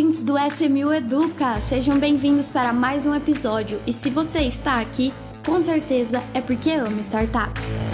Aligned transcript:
ouvintes 0.00 0.22
do 0.22 0.34
SMU 0.38 0.94
Educa! 0.94 1.60
Sejam 1.60 1.98
bem-vindos 1.98 2.50
para 2.50 2.72
mais 2.72 3.04
um 3.04 3.14
episódio. 3.14 3.78
E 3.86 3.92
se 3.92 4.08
você 4.08 4.40
está 4.40 4.80
aqui, 4.80 5.12
com 5.44 5.60
certeza 5.60 6.24
é 6.32 6.40
porque 6.40 6.70
ama 6.70 7.00
startups. 7.00 7.84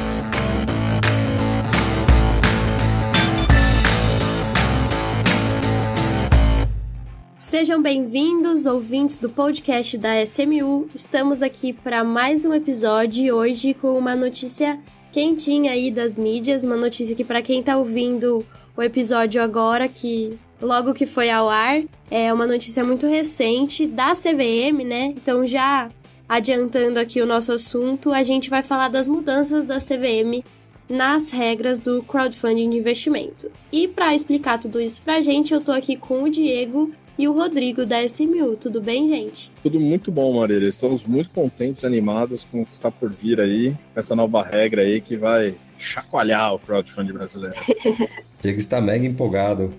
Sejam 7.37 7.83
bem-vindos, 7.83 8.67
ouvintes 8.67 9.17
do 9.17 9.29
podcast 9.29 9.99
da 9.99 10.23
SMU. 10.23 10.89
Estamos 10.95 11.43
aqui 11.43 11.73
para 11.73 12.05
mais 12.05 12.45
um 12.45 12.55
episódio 12.55 13.35
hoje 13.35 13.75
com 13.75 13.99
uma 13.99 14.15
notícia 14.15 14.79
quentinha 15.11 15.73
aí 15.73 15.91
das 15.91 16.17
mídias, 16.17 16.63
uma 16.63 16.77
notícia 16.77 17.17
que 17.17 17.25
para 17.25 17.43
quem 17.43 17.59
está 17.59 17.77
ouvindo 17.77 18.47
o 18.77 18.83
episódio 18.83 19.43
agora, 19.43 19.89
que 19.89 20.39
logo 20.61 20.95
que 20.95 21.07
foi 21.07 21.31
ao 21.31 21.49
ar, 21.49 21.83
é 22.11 22.33
uma 22.33 22.47
notícia 22.47 22.85
muito 22.85 23.07
recente 23.07 23.87
da 23.87 24.13
CVM, 24.13 24.85
né? 24.85 25.15
Então 25.17 25.47
já 25.47 25.91
adiantando 26.29 26.99
aqui 26.99 27.21
o 27.21 27.27
nosso 27.27 27.53
assunto, 27.53 28.13
a 28.13 28.23
gente 28.23 28.51
vai 28.51 28.63
falar 28.63 28.89
das 28.89 29.07
mudanças 29.07 29.65
da 29.65 29.79
CVM 29.79 30.45
nas 30.89 31.31
regras 31.31 31.81
do 31.81 32.03
crowdfunding 32.03 32.71
de 32.71 32.79
investimento. 32.79 33.51
E 33.73 33.89
para 33.89 34.15
explicar 34.15 34.59
tudo 34.59 34.81
isso 34.81 35.03
pra 35.03 35.21
gente, 35.21 35.53
eu 35.53 35.61
tô 35.61 35.73
aqui 35.73 35.97
com 35.97 36.25
o 36.25 36.31
Diego 36.31 36.93
e 37.19 37.27
o 37.27 37.33
Rodrigo 37.33 37.87
da 37.87 38.05
SMU. 38.05 38.57
Tudo 38.57 38.81
bem, 38.81 39.09
gente? 39.09 39.51
Tudo 39.63 39.81
muito 39.81 40.13
bom, 40.13 40.39
Marília. 40.39 40.69
Estamos 40.69 41.05
muito 41.05 41.31
contentes 41.31 41.85
animados 41.85 42.45
com 42.45 42.63
o 42.63 42.67
que 42.67 42.73
está 42.73 42.91
por 42.91 43.11
vir 43.13 43.41
aí, 43.41 43.77
essa 43.95 44.15
nova 44.15 44.43
regra 44.43 44.83
aí 44.83 45.01
que 45.01 45.17
vai 45.17 45.55
chacoalhar 45.79 46.55
o 46.55 46.59
crowdfunding 46.59 47.13
brasileiro. 47.13 47.55
Diego 48.43 48.59
está 48.59 48.81
mega 48.81 49.07
empolgado. 49.07 49.73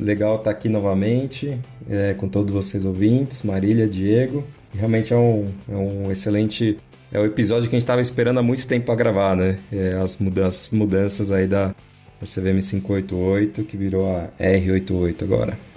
Legal 0.00 0.36
estar 0.36 0.50
aqui 0.50 0.68
novamente 0.68 1.58
é, 1.88 2.14
com 2.14 2.28
todos 2.28 2.52
vocês 2.52 2.84
ouvintes, 2.84 3.42
Marília, 3.42 3.88
Diego. 3.88 4.44
Realmente 4.74 5.12
é 5.12 5.16
um, 5.16 5.50
é 5.68 5.74
um 5.74 6.10
excelente. 6.10 6.78
É 7.10 7.18
o 7.18 7.24
episódio 7.24 7.68
que 7.68 7.74
a 7.74 7.78
gente 7.78 7.84
estava 7.84 8.02
esperando 8.02 8.38
há 8.38 8.42
muito 8.42 8.66
tempo 8.66 8.86
para 8.86 8.94
gravar, 8.94 9.34
né? 9.34 9.58
É, 9.72 9.94
as 9.94 10.18
mudanças, 10.18 10.70
mudanças 10.70 11.32
aí 11.32 11.46
da, 11.46 11.68
da 11.68 12.26
CVM 12.26 12.60
588 12.60 13.64
que 13.64 13.76
virou 13.76 14.14
a 14.14 14.28
R88 14.38 15.22
agora. 15.22 15.67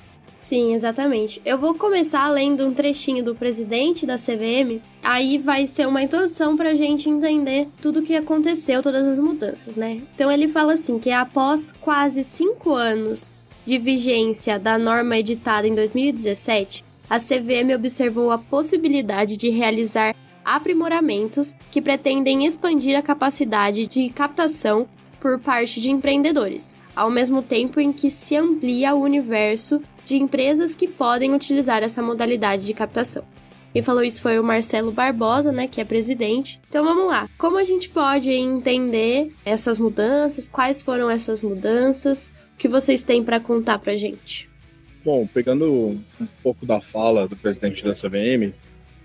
Sim, 0.42 0.74
exatamente. 0.74 1.40
Eu 1.46 1.60
vou 1.60 1.76
começar 1.76 2.28
lendo 2.28 2.66
um 2.66 2.74
trechinho 2.74 3.24
do 3.24 3.36
presidente 3.36 4.08
da 4.08 4.16
CVM, 4.16 4.82
aí 5.04 5.38
vai 5.38 5.68
ser 5.68 5.88
uma 5.88 6.02
introdução 6.02 6.58
para 6.58 6.72
a 6.72 6.76
gente 6.76 7.08
entender 7.08 7.68
tudo 7.80 8.00
o 8.00 8.04
que 8.04 8.16
aconteceu, 8.16 8.82
todas 8.82 9.08
as 9.08 9.20
mudanças, 9.20 9.76
né? 9.76 10.02
Então 10.16 10.32
ele 10.32 10.48
fala 10.48 10.74
assim 10.74 10.98
que 10.98 11.12
após 11.12 11.72
quase 11.72 12.24
cinco 12.24 12.74
anos 12.74 13.32
de 13.64 13.78
vigência 13.78 14.58
da 14.58 14.80
norma 14.80 15.16
editada 15.16 15.68
em 15.68 15.76
2017, 15.76 16.84
a 17.08 17.20
CVM 17.20 17.76
observou 17.76 18.32
a 18.32 18.40
possibilidade 18.40 19.38
de 19.38 19.50
realizar 19.50 20.16
aprimoramentos 20.44 21.54
que 21.70 21.84
pretendem 21.84 22.48
expandir 22.48 22.98
a 22.98 23.04
capacidade 23.04 23.86
de 23.86 24.10
captação 24.10 24.88
por 25.20 25.38
parte 25.40 25.80
de 25.80 25.92
empreendedores, 25.92 26.76
ao 26.96 27.12
mesmo 27.12 27.44
tempo 27.44 27.80
em 27.80 27.94
que 27.94 28.10
se 28.10 28.36
amplia 28.36 28.96
o 28.96 29.04
universo 29.04 29.82
de 30.12 30.18
empresas 30.18 30.76
que 30.76 30.88
podem 30.88 31.34
utilizar 31.34 31.82
essa 31.82 32.02
modalidade 32.02 32.66
de 32.66 32.74
captação. 32.74 33.24
Quem 33.72 33.82
falou 33.82 34.04
isso 34.04 34.22
foi 34.22 34.38
o 34.38 34.44
Marcelo 34.44 34.92
Barbosa, 34.92 35.52
né, 35.52 35.66
que 35.68 35.80
é 35.80 35.86
presidente. 35.86 36.60
Então 36.68 36.84
vamos 36.84 37.08
lá. 37.08 37.30
Como 37.38 37.58
a 37.58 37.64
gente 37.64 37.88
pode 37.90 38.30
entender 38.30 39.34
essas 39.46 39.80
mudanças? 39.80 40.50
Quais 40.50 40.82
foram 40.82 41.10
essas 41.10 41.42
mudanças? 41.42 42.30
O 42.54 42.58
que 42.58 42.68
vocês 42.68 43.02
têm 43.04 43.24
para 43.24 43.40
contar 43.40 43.80
para 43.80 43.96
gente? 43.96 44.50
Bom, 45.06 45.26
pegando 45.26 45.66
um 45.72 46.28
pouco 46.44 46.66
da 46.66 46.82
fala 46.82 47.28
do 47.28 47.38
presidente 47.38 47.84
da 47.86 47.94
CVM, 47.94 48.54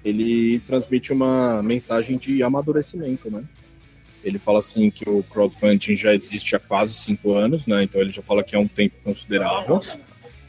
ele 0.04 0.58
transmite 0.66 1.12
uma 1.12 1.62
mensagem 1.62 2.18
de 2.18 2.42
amadurecimento, 2.42 3.30
né? 3.30 3.44
Ele 4.24 4.38
fala 4.38 4.58
assim 4.58 4.90
que 4.90 5.08
o 5.08 5.22
crowdfunding 5.22 5.94
já 5.94 6.12
existe 6.12 6.56
há 6.56 6.58
quase 6.58 6.92
cinco 6.92 7.32
anos, 7.34 7.68
né? 7.68 7.84
Então 7.84 8.00
ele 8.00 8.10
já 8.10 8.20
fala 8.20 8.42
que 8.42 8.56
é 8.56 8.58
um 8.58 8.66
tempo 8.66 8.96
considerável. 9.04 9.78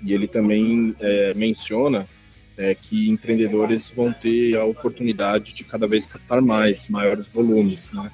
E 0.03 0.13
ele 0.13 0.27
também 0.27 0.95
é, 0.99 1.33
menciona 1.33 2.07
é, 2.57 2.73
que 2.73 3.09
empreendedores 3.09 3.91
vão 3.91 4.11
ter 4.11 4.57
a 4.57 4.65
oportunidade 4.65 5.53
de 5.53 5.63
cada 5.63 5.87
vez 5.87 6.07
captar 6.07 6.41
mais, 6.41 6.87
maiores 6.87 7.27
volumes, 7.27 7.89
né? 7.91 8.11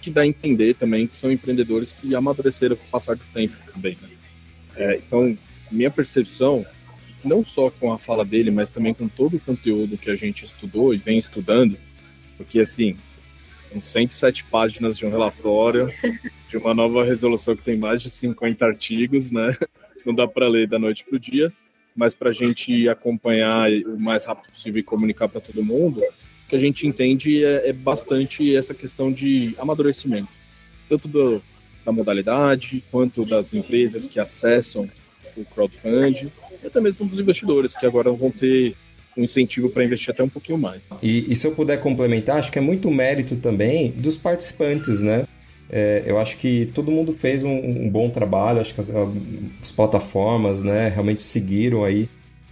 Que 0.00 0.10
dá 0.10 0.20
a 0.20 0.26
entender 0.26 0.74
também 0.74 1.06
que 1.06 1.16
são 1.16 1.32
empreendedores 1.32 1.92
que 1.92 2.14
amadureceram 2.14 2.76
com 2.76 2.84
o 2.84 2.90
passar 2.90 3.16
do 3.16 3.24
tempo 3.32 3.56
também. 3.72 3.96
Né? 4.00 4.08
É, 4.76 4.96
então, 4.96 5.36
minha 5.70 5.90
percepção, 5.90 6.64
não 7.24 7.42
só 7.42 7.70
com 7.70 7.92
a 7.92 7.98
fala 7.98 8.24
dele, 8.24 8.50
mas 8.50 8.70
também 8.70 8.94
com 8.94 9.08
todo 9.08 9.36
o 9.36 9.40
conteúdo 9.40 9.96
que 9.96 10.10
a 10.10 10.14
gente 10.14 10.44
estudou 10.44 10.94
e 10.94 10.98
vem 10.98 11.18
estudando, 11.18 11.76
porque 12.36 12.60
assim, 12.60 12.96
são 13.56 13.80
107 13.80 14.44
páginas 14.44 14.96
de 14.96 15.06
um 15.06 15.10
relatório, 15.10 15.90
de 16.48 16.56
uma 16.56 16.74
nova 16.74 17.02
resolução 17.02 17.56
que 17.56 17.62
tem 17.62 17.76
mais 17.76 18.02
de 18.02 18.10
50 18.10 18.64
artigos, 18.64 19.30
né? 19.30 19.56
Não 20.06 20.14
dá 20.14 20.26
para 20.26 20.48
ler 20.48 20.68
da 20.68 20.78
noite 20.78 21.04
para 21.04 21.16
o 21.16 21.18
dia, 21.18 21.52
mas 21.94 22.14
para 22.14 22.30
a 22.30 22.32
gente 22.32 22.88
acompanhar 22.88 23.70
o 23.70 23.98
mais 23.98 24.24
rápido 24.24 24.50
possível 24.52 24.80
e 24.80 24.82
comunicar 24.82 25.28
para 25.28 25.40
todo 25.40 25.64
mundo, 25.64 26.00
o 26.00 26.48
que 26.48 26.54
a 26.54 26.58
gente 26.58 26.86
entende 26.86 27.44
é, 27.44 27.70
é, 27.70 27.72
bastante 27.72 28.54
essa 28.54 28.72
questão 28.72 29.12
de 29.12 29.54
amadurecimento, 29.58 30.28
tanto 30.88 31.08
do, 31.08 31.42
da 31.84 31.90
modalidade, 31.90 32.84
quanto 32.90 33.24
das 33.24 33.52
empresas 33.52 34.06
que 34.06 34.20
acessam 34.20 34.88
o 35.36 35.44
crowdfunding, 35.44 36.30
e 36.62 36.66
até 36.66 36.80
mesmo 36.80 37.06
dos 37.06 37.18
investidores, 37.18 37.74
que 37.74 37.84
agora 37.84 38.10
vão 38.12 38.30
ter 38.30 38.74
um 39.16 39.24
incentivo 39.24 39.70
para 39.70 39.82
investir 39.82 40.10
até 40.10 40.22
um 40.22 40.28
pouquinho 40.28 40.58
mais. 40.58 40.86
E, 41.02 41.32
e, 41.32 41.34
se 41.34 41.46
eu 41.46 41.52
puder 41.52 41.80
complementar, 41.80 42.36
acho 42.36 42.52
que 42.52 42.58
é 42.58 42.62
muito 42.62 42.90
mérito 42.90 43.36
também 43.36 43.90
dos 43.92 44.16
participantes, 44.18 45.00
né? 45.00 45.26
É, 45.70 46.04
eu 46.06 46.18
acho 46.18 46.36
que 46.38 46.70
todo 46.74 46.92
mundo 46.92 47.12
fez 47.12 47.42
um, 47.42 47.54
um 47.54 47.90
bom 47.90 48.08
trabalho, 48.08 48.60
acho 48.60 48.74
que 48.74 48.80
as, 48.80 48.90
as, 48.90 49.72
plataformas 49.72 50.62
né, 50.62 50.88
realmente 50.88 51.22
seguiram 51.22 51.84
aí, 51.84 52.08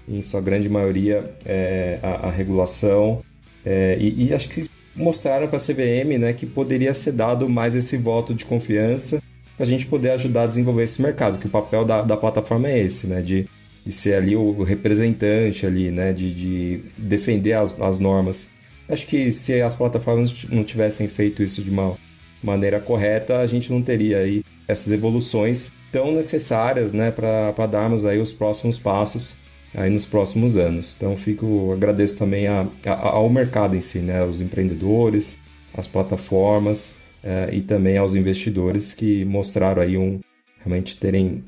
em 0.08 0.20
sua 0.20 0.40
grande 0.40 0.68
maioria, 0.68 1.32
é, 1.46 1.98
a, 2.02 2.28
a, 2.28 2.30
regulação 2.30 3.22
é, 3.64 3.96
e, 3.98 4.26
e, 4.26 4.34
acho 4.34 4.48
que 4.50 4.66
mostraram 4.94 5.48
para 5.48 5.56
a 5.56 5.60
CVM 5.60 6.18
né, 6.18 6.32
que 6.32 6.44
poderia 6.44 6.92
ser 6.92 7.12
dado 7.12 7.48
mais 7.48 7.74
esse 7.74 7.96
voto 7.96 8.34
de 8.34 8.44
confiança 8.44 9.22
para 9.56 9.64
a 9.64 9.68
gente 9.68 9.86
poder 9.86 10.10
ajudar 10.10 10.42
a 10.42 10.46
desenvolver 10.46 10.84
esse 10.84 11.00
mercado, 11.00 11.38
que 11.38 11.46
o 11.46 11.50
papel 11.50 11.84
da, 11.84 12.02
da 12.02 12.16
plataforma 12.16 12.68
é 12.68 12.80
esse, 12.80 13.06
né, 13.06 13.22
de, 13.22 13.48
de 13.86 13.92
ser 13.92 14.14
ali 14.14 14.34
o 14.36 14.62
representante 14.64 15.64
ali, 15.64 15.90
né, 15.90 16.12
de, 16.12 16.34
de 16.34 16.80
defender 16.98 17.52
as, 17.52 17.80
as 17.80 17.98
normas. 17.98 18.50
Acho 18.88 19.06
que 19.06 19.32
se 19.32 19.62
as 19.62 19.74
plataformas 19.74 20.44
não 20.50 20.64
tivessem 20.64 21.08
feito 21.08 21.42
isso 21.42 21.62
de 21.62 21.70
mal 21.70 21.96
maneira 22.44 22.78
correta, 22.80 23.38
a 23.38 23.46
gente 23.46 23.72
não 23.72 23.82
teria 23.82 24.18
aí 24.18 24.44
essas 24.68 24.92
evoluções 24.92 25.72
tão 25.90 26.12
necessárias 26.12 26.92
né, 26.92 27.10
para 27.10 27.66
darmos 27.66 28.04
aí 28.04 28.18
os 28.18 28.32
próximos 28.32 28.78
passos 28.78 29.36
aí 29.74 29.90
nos 29.90 30.06
próximos 30.06 30.56
anos. 30.56 30.94
Então 30.96 31.16
fico 31.16 31.72
agradeço 31.72 32.18
também 32.18 32.46
a, 32.46 32.66
a, 32.86 33.08
ao 33.08 33.28
mercado 33.28 33.76
em 33.76 33.80
si, 33.80 33.98
né, 33.98 34.20
aos 34.20 34.40
empreendedores, 34.40 35.36
às 35.76 35.86
plataformas 35.86 36.94
é, 37.22 37.50
e 37.52 37.60
também 37.62 37.96
aos 37.96 38.14
investidores 38.14 38.92
que 38.92 39.24
mostraram 39.24 39.82
aí 39.82 39.96
um 39.96 40.20
realmente 40.58 40.98
terem 40.98 41.44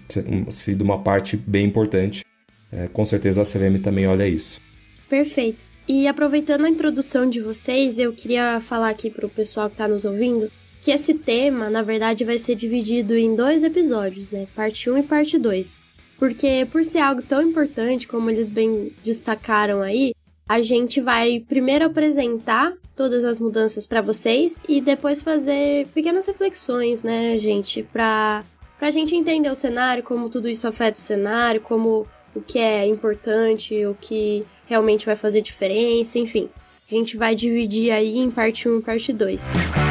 sido 0.51 0.83
uma 0.83 0.99
parte 0.99 1.37
bem 1.37 1.67
importante. 1.67 2.25
É, 2.73 2.89
com 2.89 3.05
certeza 3.05 3.43
a 3.43 3.45
CVM 3.45 3.81
também 3.83 4.07
olha 4.07 4.27
isso. 4.27 4.61
Perfeito. 5.09 5.65
E 5.89 6.09
aproveitando 6.09 6.65
a 6.65 6.69
introdução 6.69 7.31
de 7.31 7.41
vocês, 7.41 7.99
eu 7.99 8.13
queria 8.13 8.61
falar 8.61 8.91
aqui 8.91 9.09
para 9.09 9.25
o 9.25 9.31
pessoal 9.31 9.69
que 9.69 9.75
está 9.75 9.87
nos 9.87 10.05
ouvindo 10.05 10.51
que 10.87 10.93
esse 10.93 11.15
tema, 11.15 11.69
na 11.69 11.83
verdade, 11.83 12.25
vai 12.25 12.39
ser 12.39 12.55
dividido 12.55 13.17
em 13.17 13.35
dois 13.35 13.65
episódios, 13.65 14.31
né? 14.31 14.47
Parte 14.55 14.89
1 14.89 14.99
e 14.99 15.03
parte 15.03 15.37
2. 15.37 15.77
Porque 16.17 16.65
por 16.71 16.85
ser 16.85 17.01
algo 17.01 17.23
tão 17.23 17.43
importante, 17.43 18.07
como 18.07 18.31
eles 18.31 18.51
bem 18.51 18.93
destacaram 19.03 19.83
aí, 19.83 20.15
a 20.49 20.61
gente 20.61 21.01
vai 21.01 21.41
primeiro 21.41 21.87
apresentar 21.87 22.73
todas 22.95 23.25
as 23.25 23.41
mudanças 23.41 23.85
para 23.85 24.01
vocês 24.01 24.63
e 24.69 24.81
depois 24.81 25.23
fazer 25.23 25.89
pequenas 25.89 26.25
reflexões, 26.25 27.03
né, 27.03 27.37
gente, 27.37 27.83
para 27.83 28.45
pra 28.79 28.93
gente 28.93 29.17
entender 29.17 29.51
o 29.51 29.57
cenário, 29.57 30.05
como 30.05 30.31
tudo 30.31 30.49
isso 30.49 30.69
afeta 30.69 30.97
o 30.97 31.03
cenário, 31.03 31.61
como 31.61 32.07
o 32.33 32.41
que 32.41 32.61
é 32.61 32.87
importante, 32.87 33.85
o 33.87 33.97
que 34.01 34.45
realmente 34.67 35.05
vai 35.05 35.17
fazer 35.17 35.41
diferença, 35.41 36.17
enfim. 36.17 36.49
A 36.89 36.95
gente 36.95 37.17
vai 37.17 37.35
dividir 37.35 37.91
aí 37.91 38.19
em 38.19 38.31
parte 38.31 38.69
1 38.69 38.79
e 38.79 38.83
parte 38.83 39.13
2. 39.13 39.86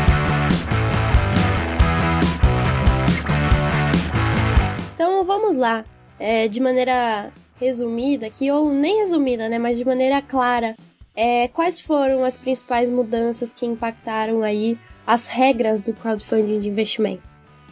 Vamos 5.55 5.57
lá, 5.57 5.85
é, 6.19 6.47
de 6.47 6.59
maneira 6.59 7.31
resumida 7.59 8.27
aqui, 8.27 8.51
ou 8.51 8.73
nem 8.73 8.99
resumida, 8.99 9.47
né, 9.47 9.57
mas 9.57 9.77
de 9.77 9.85
maneira 9.85 10.21
clara, 10.21 10.75
é, 11.15 11.47
quais 11.47 11.79
foram 11.79 12.23
as 12.23 12.35
principais 12.35 12.89
mudanças 12.89 13.51
que 13.53 13.65
impactaram 13.65 14.43
aí 14.43 14.77
as 15.07 15.25
regras 15.25 15.79
do 15.79 15.93
crowdfunding 15.93 16.59
de 16.59 16.67
investimento? 16.67 17.23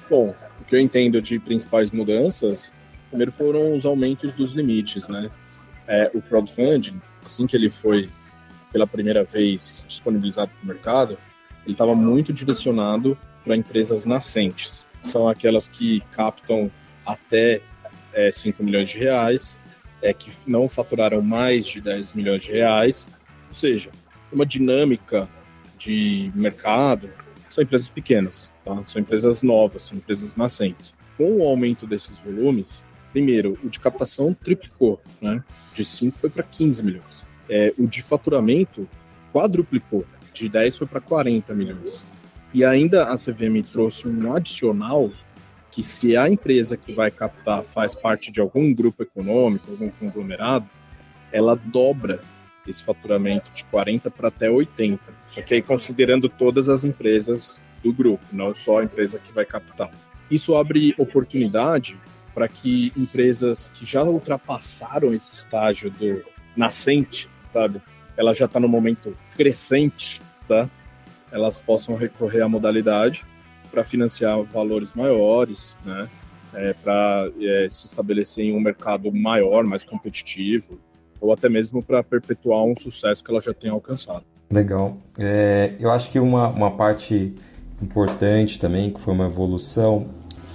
Bom, 0.09 0.33
o 0.61 0.65
que 0.65 0.75
eu 0.75 0.79
entendo 0.79 1.21
de 1.21 1.39
principais 1.39 1.91
mudanças, 1.91 2.73
primeiro 3.09 3.31
foram 3.31 3.75
os 3.75 3.85
aumentos 3.85 4.33
dos 4.33 4.51
limites, 4.51 5.07
né? 5.09 5.29
é, 5.87 6.09
o 6.13 6.21
crowdfunding, 6.21 7.01
assim 7.25 7.45
que 7.45 7.55
ele 7.55 7.69
foi 7.69 8.09
pela 8.71 8.87
primeira 8.87 9.23
vez 9.23 9.85
disponibilizado 9.87 10.51
para 10.51 10.63
o 10.63 10.67
mercado, 10.67 11.17
ele 11.65 11.73
estava 11.73 11.93
muito 11.93 12.33
direcionado 12.33 13.17
para 13.43 13.55
empresas 13.55 14.05
nascentes. 14.05 14.87
São 15.01 15.27
aquelas 15.27 15.67
que 15.67 16.01
captam 16.11 16.71
até 17.05 17.61
é, 18.13 18.31
5 18.31 18.63
milhões 18.63 18.89
de 18.89 18.97
reais, 18.97 19.59
é, 20.01 20.13
que 20.13 20.29
não 20.47 20.67
faturaram 20.67 21.21
mais 21.21 21.65
de 21.65 21.81
10 21.81 22.13
milhões 22.13 22.43
de 22.43 22.51
reais, 22.51 23.07
ou 23.47 23.53
seja, 23.53 23.89
uma 24.31 24.45
dinâmica 24.45 25.29
de 25.77 26.31
mercado, 26.35 27.09
são 27.49 27.63
empresas 27.63 27.87
pequenas, 27.87 28.51
tá? 28.65 28.81
são 28.85 29.01
empresas 29.01 29.43
novas, 29.43 29.83
são 29.83 29.97
empresas 29.97 30.35
nascentes. 30.35 30.93
Com 31.17 31.37
o 31.37 31.43
aumento 31.43 31.85
desses 31.85 32.17
volumes, 32.19 32.83
primeiro, 33.11 33.57
o 33.63 33.69
de 33.69 33.79
captação 33.79 34.33
triplicou, 34.33 34.99
né? 35.21 35.43
de 35.73 35.85
5 35.85 36.17
foi 36.17 36.29
para 36.29 36.43
15 36.43 36.81
milhões. 36.81 37.25
É, 37.47 37.73
o 37.77 37.85
de 37.85 38.01
faturamento 38.01 38.89
quadruplicou, 39.31 40.05
de 40.33 40.49
10 40.49 40.77
foi 40.77 40.87
para 40.87 40.99
40 40.99 41.53
milhões. 41.53 42.03
E 42.53 42.63
ainda 42.63 43.05
a 43.05 43.15
CVM 43.15 43.63
trouxe 43.71 44.07
um 44.07 44.33
adicional 44.33 45.11
que 45.73 45.81
se 45.81 46.15
a 46.15 46.29
empresa 46.29 46.77
que 46.77 46.93
vai 46.93 47.09
captar 47.09 47.63
faz 47.63 47.95
parte 47.95 48.31
de 48.31 48.39
algum 48.39 48.71
grupo 48.71 49.01
econômico, 49.01 49.71
algum 49.71 49.89
conglomerado, 49.89 50.69
ela 51.31 51.55
dobra 51.55 52.21
esse 52.67 52.83
faturamento 52.83 53.49
de 53.51 53.63
40 53.65 54.11
para 54.11 54.27
até 54.27 54.49
80. 54.49 55.01
Só 55.27 55.41
que 55.41 55.55
aí 55.55 55.61
considerando 55.63 56.29
todas 56.29 56.69
as 56.69 56.83
empresas 56.83 57.59
do 57.83 57.91
grupo, 57.91 58.23
não 58.31 58.53
só 58.53 58.79
a 58.79 58.83
empresa 58.83 59.17
que 59.17 59.33
vai 59.33 59.45
captar. 59.45 59.89
Isso 60.29 60.55
abre 60.55 60.93
oportunidade 60.97 61.97
para 62.35 62.47
que 62.47 62.93
empresas 62.95 63.69
que 63.69 63.83
já 63.83 64.03
ultrapassaram 64.03 65.13
esse 65.13 65.33
estágio 65.33 65.89
do 65.89 66.23
nascente, 66.55 67.27
sabe? 67.47 67.81
Ela 68.15 68.33
já 68.33 68.45
está 68.45 68.59
no 68.59 68.67
momento 68.67 69.17
crescente, 69.35 70.21
tá? 70.47 70.69
Elas 71.31 71.59
possam 71.59 71.95
recorrer 71.95 72.41
à 72.41 72.47
modalidade 72.47 73.25
para 73.73 73.83
financiar 73.83 74.39
valores 74.43 74.93
maiores, 74.93 75.75
né? 75.83 76.07
É, 76.53 76.71
para 76.73 77.31
é, 77.41 77.67
se 77.71 77.87
estabelecer 77.87 78.45
em 78.45 78.55
um 78.55 78.59
mercado 78.59 79.11
maior, 79.11 79.65
mais 79.65 79.83
competitivo, 79.83 80.77
ou 81.19 81.33
até 81.33 81.49
mesmo 81.49 81.81
para 81.81 82.03
perpetuar 82.03 82.63
um 82.63 82.75
sucesso 82.75 83.23
que 83.23 83.31
ela 83.31 83.41
já 83.41 83.51
tenha 83.55 83.73
alcançado. 83.73 84.23
Legal. 84.51 84.97
É, 85.17 85.73
eu 85.79 85.89
acho 85.89 86.11
que 86.11 86.19
uma, 86.19 86.49
uma 86.49 86.69
parte 86.69 87.33
importante 87.81 88.59
também, 88.59 88.91
que 88.91 89.01
foi 89.01 89.15
uma 89.15 89.25
evolução, 89.25 90.05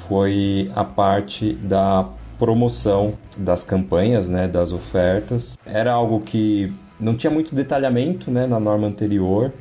foi 0.06 0.70
a 0.76 0.84
parte 0.84 1.54
da 1.54 2.08
promoção 2.38 3.14
das 3.36 3.64
campanhas, 3.64 4.28
né, 4.28 4.46
das 4.46 4.70
ofertas. 4.70 5.58
Era 5.66 5.90
algo 5.90 6.20
que 6.20 6.72
não 7.00 7.16
tinha 7.16 7.30
muito 7.30 7.56
detalhamento 7.56 8.30
né, 8.30 8.46
na 8.46 8.60
norma 8.60 8.86
anterior, 8.86 9.52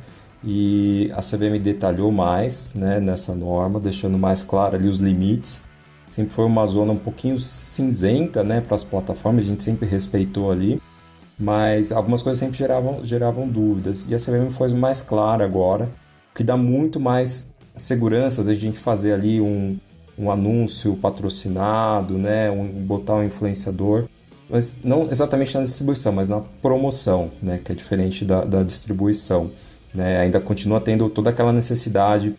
e 0.42 1.10
a 1.14 1.20
CVM 1.20 1.58
detalhou 1.60 2.12
mais 2.12 2.72
né, 2.74 3.00
nessa 3.00 3.34
norma, 3.34 3.80
deixando 3.80 4.18
mais 4.18 4.42
claro 4.42 4.76
ali 4.76 4.88
os 4.88 4.98
limites. 4.98 5.66
Sempre 6.08 6.32
foi 6.32 6.44
uma 6.44 6.64
zona 6.66 6.92
um 6.92 6.98
pouquinho 6.98 7.38
cinzenta 7.38 8.42
né, 8.42 8.60
para 8.60 8.76
as 8.76 8.84
plataformas, 8.84 9.44
a 9.44 9.48
gente 9.48 9.62
sempre 9.62 9.86
respeitou 9.86 10.50
ali, 10.50 10.80
mas 11.38 11.92
algumas 11.92 12.22
coisas 12.22 12.40
sempre 12.40 12.56
geravam, 12.56 13.04
geravam 13.04 13.46
dúvidas. 13.46 14.06
E 14.08 14.14
a 14.14 14.18
CVM 14.18 14.50
foi 14.50 14.72
mais 14.72 15.02
clara 15.02 15.44
agora, 15.44 15.88
que 16.34 16.42
dá 16.42 16.56
muito 16.56 16.98
mais 16.98 17.54
segurança 17.76 18.42
da 18.42 18.54
gente 18.54 18.78
fazer 18.78 19.12
ali 19.12 19.40
um, 19.40 19.78
um 20.18 20.30
anúncio 20.30 20.96
patrocinado, 20.96 22.18
né, 22.18 22.50
um, 22.50 22.66
botar 22.66 23.16
um 23.16 23.24
influenciador, 23.24 24.08
mas 24.48 24.80
não 24.82 25.10
exatamente 25.10 25.54
na 25.54 25.62
distribuição, 25.62 26.12
mas 26.12 26.28
na 26.28 26.40
promoção, 26.40 27.30
né, 27.42 27.60
que 27.62 27.70
é 27.70 27.74
diferente 27.74 28.24
da, 28.24 28.44
da 28.44 28.62
distribuição. 28.62 29.50
Né? 29.94 30.20
Ainda 30.20 30.40
continua 30.40 30.80
tendo 30.80 31.08
toda 31.08 31.30
aquela 31.30 31.52
necessidade 31.52 32.34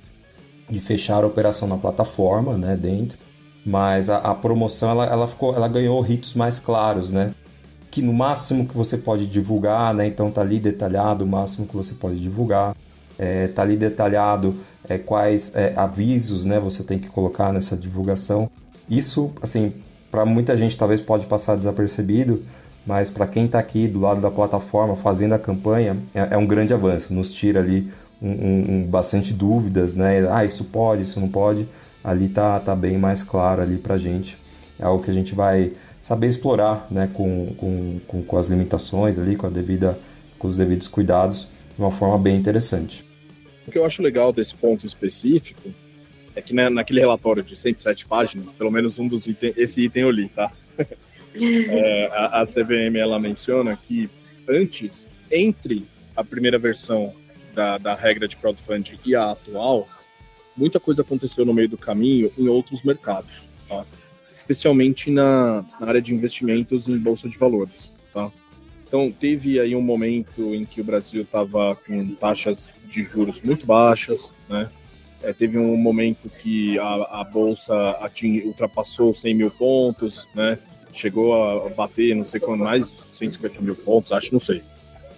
de 0.69 0.80
fechar 0.80 1.24
a 1.24 1.28
operação 1.28 1.68
na 1.68 1.78
plataforma, 1.78 2.57
né, 2.57 2.78
dentro, 2.78 3.18
mas 3.66 4.10
a, 4.10 4.18
a, 4.18 4.36
promoção 4.36 4.92
ela, 4.92 5.06
ela, 5.06 5.28
ficou, 5.28 5.56
ela 5.56 5.68
ganhou 5.68 6.00
ritos 6.01 6.36
mais 6.36 6.60
claros, 6.60 7.10
né, 7.10 7.34
que 7.90 8.01
no 8.01 8.13
máximo 8.13 8.68
que 8.68 8.78
você 8.78 8.98
pode 8.98 9.25
divulgar, 9.25 9.94
né, 9.94 10.06
então 10.06 10.30
tá 10.30 10.42
ali 10.42 10.60
detalhado 10.60 11.25
o 11.25 11.28
máximo 11.28 11.66
que 11.66 11.75
você 11.75 11.96
pode 11.96 12.19
divulgar, 12.19 12.75
é, 13.18 13.48
tá 13.48 13.63
ali 13.63 13.75
detalhado 13.75 14.56
é, 14.88 14.98
quais 14.98 15.56
é, 15.56 15.74
avisos, 15.75 16.45
né, 16.45 16.60
você 16.60 16.84
tem 16.84 17.00
que 17.00 17.10
colocar 17.10 17.52
nessa 17.52 17.75
divulgação. 17.75 18.50
Isso, 18.88 19.31
assim, 19.42 19.74
para 20.10 20.25
muita 20.25 20.56
gente 20.56 20.78
talvez 20.78 21.02
pode 21.02 21.25
passar 21.25 21.56
desapercebido, 21.56 22.44
mas 22.90 23.12
para 23.12 23.28
quem 23.28 23.46
está 23.46 23.60
aqui 23.60 23.88
do 23.88 24.00
lado 24.00 24.20
da 24.20 24.32
plataforma 24.32 24.96
fazendo 24.96 25.36
a 25.36 25.40
campanha, 25.40 25.96
é, 26.12 26.30
é 26.32 26.38
um 26.38 26.48
grande 26.48 26.74
avanço, 26.74 27.14
nos 27.14 27.32
tira 27.32 27.60
ali 27.60 27.88
um, 28.20 28.32
um, 28.32 28.72
um, 28.72 28.84
bastante 28.84 29.32
dúvidas, 29.32 29.94
né? 29.94 30.28
Ah, 30.28 30.44
isso 30.44 30.64
pode, 30.64 31.04
isso 31.04 31.20
não 31.20 31.30
pode. 31.30 31.68
Ali 32.04 32.30
tá, 32.30 32.60
tá 32.60 32.76
bem 32.76 32.98
mais 32.98 33.24
claro 33.24 33.62
ali 33.62 33.78
para 33.78 33.96
gente. 33.96 34.36
É 34.80 34.86
algo 34.86 35.04
que 35.04 35.12
a 35.12 35.14
gente 35.14 35.36
vai 35.36 35.74
saber 36.00 36.30
explorar, 36.30 36.88
né? 36.90 37.08
Com, 37.14 37.54
com, 37.56 38.00
com, 38.08 38.24
com 38.24 38.38
as 38.40 38.48
limitações 38.48 39.20
ali, 39.20 39.36
com 39.36 39.46
a 39.46 39.52
devida, 39.52 39.96
com 40.40 40.48
os 40.48 40.58
devidos 40.58 40.88
cuidados, 40.88 41.48
de 41.76 41.80
uma 41.80 41.92
forma 41.92 42.18
bem 42.18 42.38
interessante. 42.38 43.06
O 43.68 43.72
que 43.72 43.78
eu 43.78 43.86
acho 43.86 44.02
legal 44.02 44.34
desse 44.34 44.56
ponto 44.56 44.84
específico 44.84 45.70
é 46.36 46.42
que 46.42 46.56
né, 46.56 46.72
naquele 46.72 47.02
relatório 47.02 47.44
de 47.44 47.56
107 47.56 48.08
páginas, 48.08 48.52
pelo 48.52 48.72
menos 48.72 48.98
um 48.98 49.08
dos 49.08 49.28
itens, 49.28 49.56
esse 49.56 49.86
item 49.86 50.02
eu 50.02 50.10
li, 50.10 50.28
tá? 50.30 50.52
é, 51.36 52.10
a, 52.12 52.42
a, 52.42 52.46
CVM 52.46 52.96
ela 52.98 53.20
menciona 53.20 53.78
que 53.78 54.10
antes, 54.48 55.08
entre 55.31 55.86
a 56.16 56.24
primeira 56.24 56.58
versão 56.58 57.14
da, 57.54 57.78
da 57.78 57.96
regra 57.96 58.28
de 58.28 58.38
crowdfunding 58.38 59.00
e 59.06 59.16
a 59.16 59.31
atual, 59.31 59.88
muita 60.56 60.80
coisa 60.80 61.02
aconteceu 61.02 61.46
no 61.46 61.54
meio 61.54 61.70
do 61.70 61.78
caminho 61.78 62.31
em 62.38 62.48
outros 62.48 62.84
mercados, 62.84 63.48
tá? 63.68 63.86
especialmente 64.36 65.10
na, 65.10 65.64
na, 65.80 65.88
área 65.88 66.02
de 66.02 66.14
investimentos 66.14 66.88
em 66.88 66.98
bolsa 66.98 67.30
de 67.30 67.38
valores. 67.38 67.94
Tá? 68.14 68.31
Então, 68.88 69.12
teve 69.12 69.60
aí 69.60 69.76
um 69.76 69.81
momento 69.81 70.54
em 70.54 70.66
que 70.66 70.81
o 70.81 70.84
Brasil 70.84 71.22
estava 71.22 71.76
com 71.76 72.16
taxas 72.16 72.70
de 72.86 73.04
juros 73.04 73.42
muito 73.42 73.66
baixas, 73.66 74.34
né? 74.50 74.70
É, 75.22 75.34
teve 75.34 75.60
um 75.60 75.76
momento 75.76 76.30
que 76.30 76.80
a, 76.80 77.20
a 77.20 77.24
bolsa 77.26 77.76
ating, 78.00 78.40
ultrapassou 78.46 79.14
100 79.14 79.36
mil 79.36 79.52
pontos, 79.52 80.28
né? 80.34 80.58
Chegou 80.94 81.34
a 81.42 81.69
bater, 81.69 82.16
não 82.16 82.26
sei 82.26 82.40
quando, 82.40 82.64
mais 82.64 82.96
150 83.14 83.62
mil 83.62 83.76
pontos, 83.76 84.12
acho, 84.12 84.31
não 84.31 84.40
sei. 84.40 84.62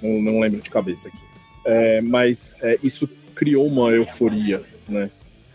Não, 0.01 0.21
não 0.21 0.39
lembro 0.39 0.61
de 0.61 0.69
cabeça 0.69 1.07
aqui. 1.07 1.17
É, 1.65 2.01
mas 2.01 2.55
é, 2.61 2.77
isso 2.83 3.07
criou 3.35 3.67
uma 3.67 3.91
euforia, 3.91 4.61
né, 4.87 5.09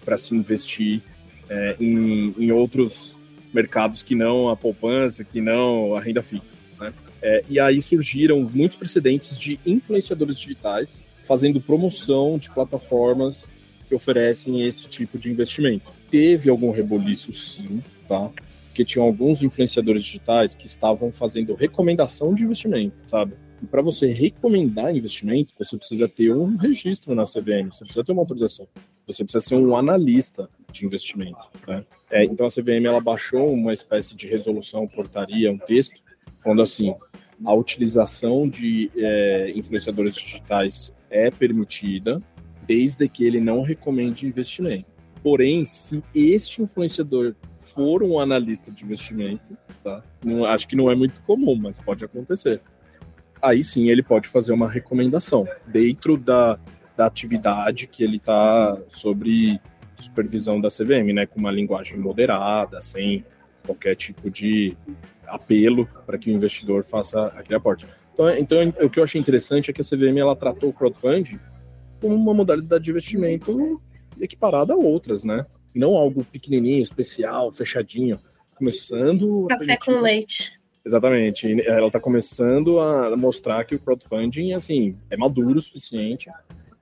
para 0.04 0.16
se 0.16 0.34
investir 0.34 1.02
é, 1.48 1.76
em, 1.80 2.34
em 2.38 2.52
outros 2.52 3.16
mercados 3.52 4.02
que 4.02 4.14
não 4.14 4.48
a 4.48 4.56
poupança, 4.56 5.24
que 5.24 5.40
não 5.40 5.94
a 5.94 6.00
renda 6.00 6.22
fixa. 6.22 6.60
Né? 6.80 6.92
É, 7.22 7.44
e 7.48 7.58
aí 7.58 7.82
surgiram 7.82 8.48
muitos 8.52 8.76
precedentes 8.76 9.38
de 9.38 9.58
influenciadores 9.64 10.38
digitais 10.38 11.06
fazendo 11.22 11.60
promoção 11.60 12.38
de 12.38 12.50
plataformas 12.50 13.50
que 13.88 13.94
oferecem 13.94 14.64
esse 14.64 14.86
tipo 14.88 15.18
de 15.18 15.30
investimento. 15.30 15.92
Teve 16.10 16.50
algum 16.50 16.70
reboliço, 16.70 17.32
sim, 17.32 17.82
tá? 18.08 18.30
Porque 18.76 18.84
tinham 18.84 19.06
alguns 19.06 19.42
influenciadores 19.42 20.04
digitais 20.04 20.54
que 20.54 20.66
estavam 20.66 21.10
fazendo 21.10 21.54
recomendação 21.54 22.34
de 22.34 22.44
investimento, 22.44 22.94
sabe? 23.06 23.32
E 23.62 23.64
para 23.64 23.80
você 23.80 24.06
recomendar 24.08 24.94
investimento, 24.94 25.54
você 25.58 25.78
precisa 25.78 26.06
ter 26.06 26.30
um 26.30 26.56
registro 26.56 27.14
na 27.14 27.22
CVM, 27.22 27.72
você 27.72 27.84
precisa 27.84 28.04
ter 28.04 28.12
uma 28.12 28.20
autorização, 28.20 28.68
você 29.06 29.24
precisa 29.24 29.40
ser 29.40 29.54
um 29.54 29.74
analista 29.74 30.46
de 30.70 30.84
investimento. 30.84 31.38
Né? 31.66 31.86
É, 32.10 32.24
então 32.24 32.44
a 32.44 32.50
CVM 32.50 32.84
ela 32.84 33.00
baixou 33.00 33.50
uma 33.50 33.72
espécie 33.72 34.14
de 34.14 34.26
resolução, 34.26 34.86
portaria, 34.86 35.50
um 35.50 35.56
texto, 35.56 35.98
falando 36.40 36.60
assim: 36.60 36.94
a 37.46 37.54
utilização 37.54 38.46
de 38.46 38.90
é, 38.94 39.52
influenciadores 39.56 40.16
digitais 40.16 40.92
é 41.08 41.30
permitida, 41.30 42.20
desde 42.66 43.08
que 43.08 43.24
ele 43.24 43.40
não 43.40 43.62
recomende 43.62 44.26
investimento. 44.26 44.84
Porém, 45.22 45.64
se 45.64 46.04
este 46.14 46.60
influenciador 46.60 47.34
for 47.72 48.02
um 48.02 48.18
analista 48.18 48.70
de 48.70 48.84
investimento, 48.84 49.56
tá? 49.82 50.02
Não, 50.24 50.44
acho 50.44 50.66
que 50.68 50.76
não 50.76 50.90
é 50.90 50.94
muito 50.94 51.20
comum, 51.22 51.56
mas 51.56 51.78
pode 51.78 52.04
acontecer. 52.04 52.60
Aí 53.40 53.62
sim 53.62 53.90
ele 53.90 54.02
pode 54.02 54.28
fazer 54.28 54.52
uma 54.52 54.68
recomendação 54.68 55.46
dentro 55.66 56.16
da, 56.16 56.58
da 56.96 57.06
atividade 57.06 57.86
que 57.86 58.02
ele 58.02 58.16
está 58.16 58.78
sobre 58.88 59.60
supervisão 59.96 60.60
da 60.60 60.68
CVM, 60.68 61.12
né? 61.12 61.26
Com 61.26 61.40
uma 61.40 61.50
linguagem 61.50 61.98
moderada, 61.98 62.80
sem 62.80 63.24
qualquer 63.64 63.96
tipo 63.96 64.30
de 64.30 64.76
apelo 65.26 65.88
para 66.06 66.16
que 66.16 66.30
o 66.30 66.34
investidor 66.34 66.84
faça 66.84 67.26
aquele 67.28 67.56
aporte. 67.56 67.86
Então, 68.12 68.30
então, 68.30 68.58
o 68.80 68.88
que 68.88 68.98
eu 68.98 69.04
achei 69.04 69.20
interessante 69.20 69.70
é 69.70 69.74
que 69.74 69.80
a 69.80 69.84
CVM 69.84 70.18
ela 70.18 70.36
tratou 70.36 70.70
o 70.70 70.72
crowdfunding 70.72 71.38
como 72.00 72.14
uma 72.14 72.32
modalidade 72.32 72.84
de 72.84 72.90
investimento 72.90 73.80
equiparada 74.20 74.72
a 74.72 74.76
outras, 74.76 75.24
né? 75.24 75.44
Não 75.76 75.96
algo 75.96 76.24
pequenininho, 76.24 76.82
especial, 76.82 77.52
fechadinho. 77.52 78.18
Começando. 78.56 79.46
Café 79.48 79.76
com 79.76 80.00
leite. 80.00 80.52
Exatamente. 80.84 81.60
Ela 81.66 81.88
está 81.88 82.00
começando 82.00 82.78
a 82.78 83.16
mostrar 83.16 83.64
que 83.64 83.74
o 83.74 83.78
crowdfunding 83.78 84.52
assim 84.52 84.96
é 85.10 85.16
maduro 85.16 85.58
o 85.58 85.62
suficiente 85.62 86.30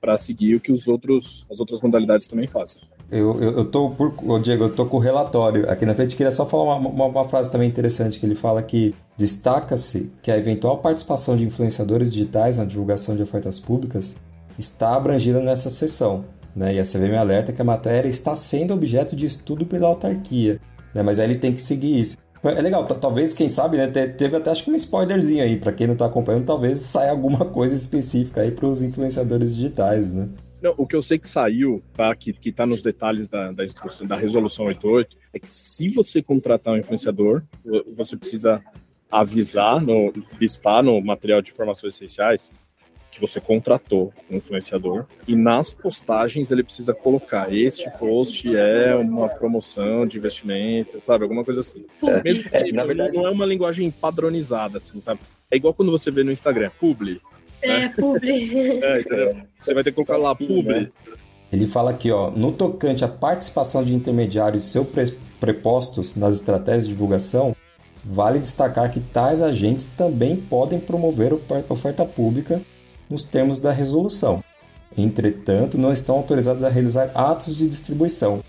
para 0.00 0.18
seguir 0.18 0.54
o 0.54 0.60
que 0.60 0.70
os 0.70 0.86
outros, 0.86 1.46
as 1.50 1.58
outras 1.58 1.80
modalidades 1.80 2.28
também 2.28 2.46
fazem. 2.46 2.82
Eu, 3.10 3.40
eu, 3.40 3.58
eu 3.58 3.64
tô 3.64 3.90
por. 3.90 4.38
Diego, 4.40 4.64
eu 4.64 4.74
tô 4.74 4.84
com 4.84 4.98
o 4.98 5.00
relatório 5.00 5.68
aqui 5.70 5.86
na 5.86 5.94
frente. 5.94 6.14
Queria 6.14 6.30
só 6.30 6.44
falar 6.44 6.76
uma, 6.76 6.88
uma, 6.88 7.06
uma 7.06 7.24
frase 7.24 7.50
também 7.50 7.68
interessante 7.68 8.20
que 8.20 8.26
ele 8.26 8.34
fala 8.34 8.62
que 8.62 8.94
destaca-se 9.16 10.12
que 10.22 10.30
a 10.30 10.36
eventual 10.36 10.78
participação 10.78 11.36
de 11.36 11.44
influenciadores 11.44 12.12
digitais 12.12 12.58
na 12.58 12.66
divulgação 12.66 13.16
de 13.16 13.22
ofertas 13.22 13.58
públicas 13.58 14.16
está 14.58 14.94
abrangida 14.94 15.40
nessa 15.40 15.70
sessão. 15.70 16.24
Né? 16.54 16.74
E 16.74 16.78
a 16.78 16.84
CVM 16.84 17.16
alerta 17.18 17.52
que 17.52 17.60
a 17.60 17.64
matéria 17.64 18.08
está 18.08 18.36
sendo 18.36 18.74
objeto 18.74 19.16
de 19.16 19.26
estudo 19.26 19.66
pela 19.66 19.88
autarquia. 19.88 20.60
Né? 20.94 21.02
Mas 21.02 21.18
aí 21.18 21.26
ele 21.26 21.38
tem 21.38 21.52
que 21.52 21.60
seguir 21.60 22.00
isso. 22.00 22.16
É 22.42 22.60
legal, 22.60 22.84
talvez, 22.86 23.32
quem 23.32 23.48
sabe, 23.48 23.78
né? 23.78 23.86
Teve 23.86 24.36
até 24.36 24.50
acho 24.50 24.64
que 24.64 24.70
um 24.70 24.76
spoilerzinho 24.76 25.42
aí, 25.42 25.56
para 25.56 25.72
quem 25.72 25.86
não 25.86 25.96
tá 25.96 26.04
acompanhando, 26.04 26.44
talvez 26.44 26.78
saia 26.80 27.10
alguma 27.10 27.44
coisa 27.46 27.74
específica 27.74 28.42
aí 28.42 28.50
para 28.50 28.66
os 28.66 28.82
influenciadores 28.82 29.56
digitais, 29.56 30.12
né? 30.12 30.28
Não, 30.60 30.74
o 30.76 30.86
que 30.86 30.94
eu 30.94 31.00
sei 31.00 31.18
que 31.18 31.26
saiu, 31.26 31.82
tá? 31.94 32.14
Que, 32.14 32.34
que 32.34 32.52
tá 32.52 32.66
nos 32.66 32.82
detalhes 32.82 33.28
da, 33.28 33.50
da 33.50 33.64
instrução, 33.64 34.06
da 34.06 34.16
resolução 34.16 34.66
88, 34.66 35.16
é 35.32 35.38
que 35.38 35.50
se 35.50 35.88
você 35.88 36.22
contratar 36.22 36.74
um 36.74 36.76
influenciador, 36.76 37.42
você 37.94 38.14
precisa 38.14 38.62
avisar, 39.10 39.80
no, 39.80 40.12
listar 40.38 40.82
no 40.82 41.00
material 41.00 41.40
de 41.40 41.50
informações 41.50 41.94
essenciais 41.94 42.52
que 43.14 43.20
você 43.20 43.40
contratou 43.40 44.12
um 44.28 44.36
influenciador 44.36 45.06
e 45.26 45.36
nas 45.36 45.72
postagens 45.72 46.50
ele 46.50 46.64
precisa 46.64 46.92
colocar 46.92 47.52
este 47.52 47.88
post 47.92 48.54
é 48.54 48.94
uma 48.96 49.28
promoção 49.28 50.04
de 50.04 50.18
investimento, 50.18 50.98
sabe? 51.00 51.22
Alguma 51.22 51.44
coisa 51.44 51.60
assim. 51.60 51.86
É, 52.02 52.22
Mesmo 52.22 52.50
que 52.50 52.56
é, 52.56 52.72
na 52.72 52.84
verdade 52.84 53.16
não 53.16 53.26
é 53.26 53.30
uma 53.30 53.46
linguagem 53.46 53.88
padronizada, 53.88 54.78
assim, 54.78 55.00
sabe? 55.00 55.20
É 55.48 55.56
igual 55.56 55.72
quando 55.72 55.92
você 55.92 56.10
vê 56.10 56.24
no 56.24 56.32
Instagram, 56.32 56.70
publi. 56.80 57.20
É, 57.62 57.68
né? 57.68 57.94
publi. 57.96 58.82
é, 58.82 59.00
entendeu? 59.00 59.36
Você 59.60 59.72
vai 59.72 59.84
ter 59.84 59.90
que 59.90 59.94
colocar 59.94 60.16
lá, 60.16 60.34
publi. 60.34 60.64
Né? 60.64 60.90
Ele 61.52 61.68
fala 61.68 61.92
aqui, 61.92 62.10
ó, 62.10 62.32
no 62.32 62.50
tocante 62.50 63.04
à 63.04 63.08
participação 63.08 63.84
de 63.84 63.94
intermediários 63.94 64.64
e 64.64 64.66
seus 64.66 64.88
prepostos 65.38 66.16
nas 66.16 66.36
estratégias 66.36 66.84
de 66.84 66.90
divulgação, 66.90 67.54
vale 68.04 68.40
destacar 68.40 68.90
que 68.90 68.98
tais 68.98 69.40
agentes 69.40 69.86
também 69.86 70.36
podem 70.36 70.80
promover 70.80 71.32
oferta 71.68 72.04
pública 72.04 72.60
nos 73.08 73.24
termos 73.24 73.58
da 73.58 73.72
resolução. 73.72 74.42
Entretanto, 74.96 75.76
não 75.76 75.92
estão 75.92 76.16
autorizados 76.16 76.62
a 76.62 76.68
realizar 76.68 77.10
atos 77.14 77.56
de 77.56 77.68
distribuição, 77.68 78.42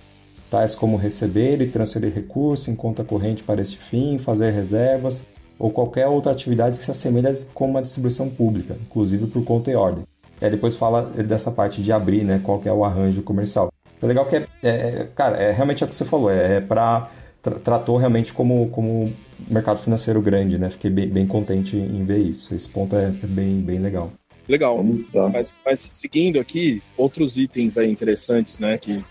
tais 0.50 0.75
como 0.75 0.97
receber 0.97 1.62
e 1.62 1.67
transferir 1.67 2.13
recursos 2.13 2.67
em 2.67 2.75
conta 2.75 3.03
corrente 3.03 3.43
para 3.43 3.62
este 3.62 3.77
fim, 3.77 4.19
fazer 4.19 4.51
reservas 4.51 5.27
ou 5.57 5.71
qualquer 5.71 6.07
outra 6.07 6.31
atividade 6.31 6.77
que 6.77 6.83
se 6.83 6.91
assemelhe 6.91 7.27
com 7.53 7.69
uma 7.69 7.81
distribuição 7.81 8.29
pública, 8.29 8.77
inclusive 8.85 9.27
por 9.27 9.43
conta 9.43 9.71
e 9.71 9.75
ordem. 9.75 10.05
Aí 10.39 10.50
depois 10.50 10.75
fala 10.75 11.03
dessa 11.03 11.50
parte 11.50 11.81
de 11.81 11.91
abrir, 11.91 12.24
né, 12.24 12.41
qual 12.43 12.62
é 12.65 12.71
o 12.71 12.83
arranjo 12.83 13.21
comercial. 13.21 13.71
É 14.01 14.05
legal 14.05 14.25
que 14.27 14.35
é, 14.35 14.47
é 14.62 15.09
cara, 15.15 15.38
é 15.38 15.51
realmente 15.51 15.81
é 15.83 15.85
o 15.85 15.89
que 15.89 15.95
você 15.95 16.05
falou, 16.05 16.29
é, 16.29 16.57
é 16.57 16.62
para 16.62 17.09
tra 17.41 17.55
tratou 17.55 17.97
realmente 17.97 18.33
como 18.33 18.69
como 18.69 19.13
mercado 19.50 19.79
financeiro 19.79 20.21
grande, 20.21 20.57
né? 20.57 20.69
Fiquei 20.69 20.91
bem, 20.91 21.07
bem 21.07 21.25
contente 21.25 21.77
em 21.77 22.03
ver 22.03 22.19
isso. 22.19 22.53
Esse 22.53 22.69
ponto 22.69 22.95
é, 22.95 23.05
é 23.05 23.27
bem 23.27 23.62
bem 23.62 23.79
legal. 23.79 24.12
Legal. 24.48 24.84
Mas, 25.32 25.60
mas, 25.66 25.90
seguindo 25.92 26.40
aqui, 26.40 26.82
outros 26.96 27.38
itens 27.38 27.78
aí 27.78 27.90
interessantes, 27.90 28.60
né, 28.60 28.78
que 28.78 29.04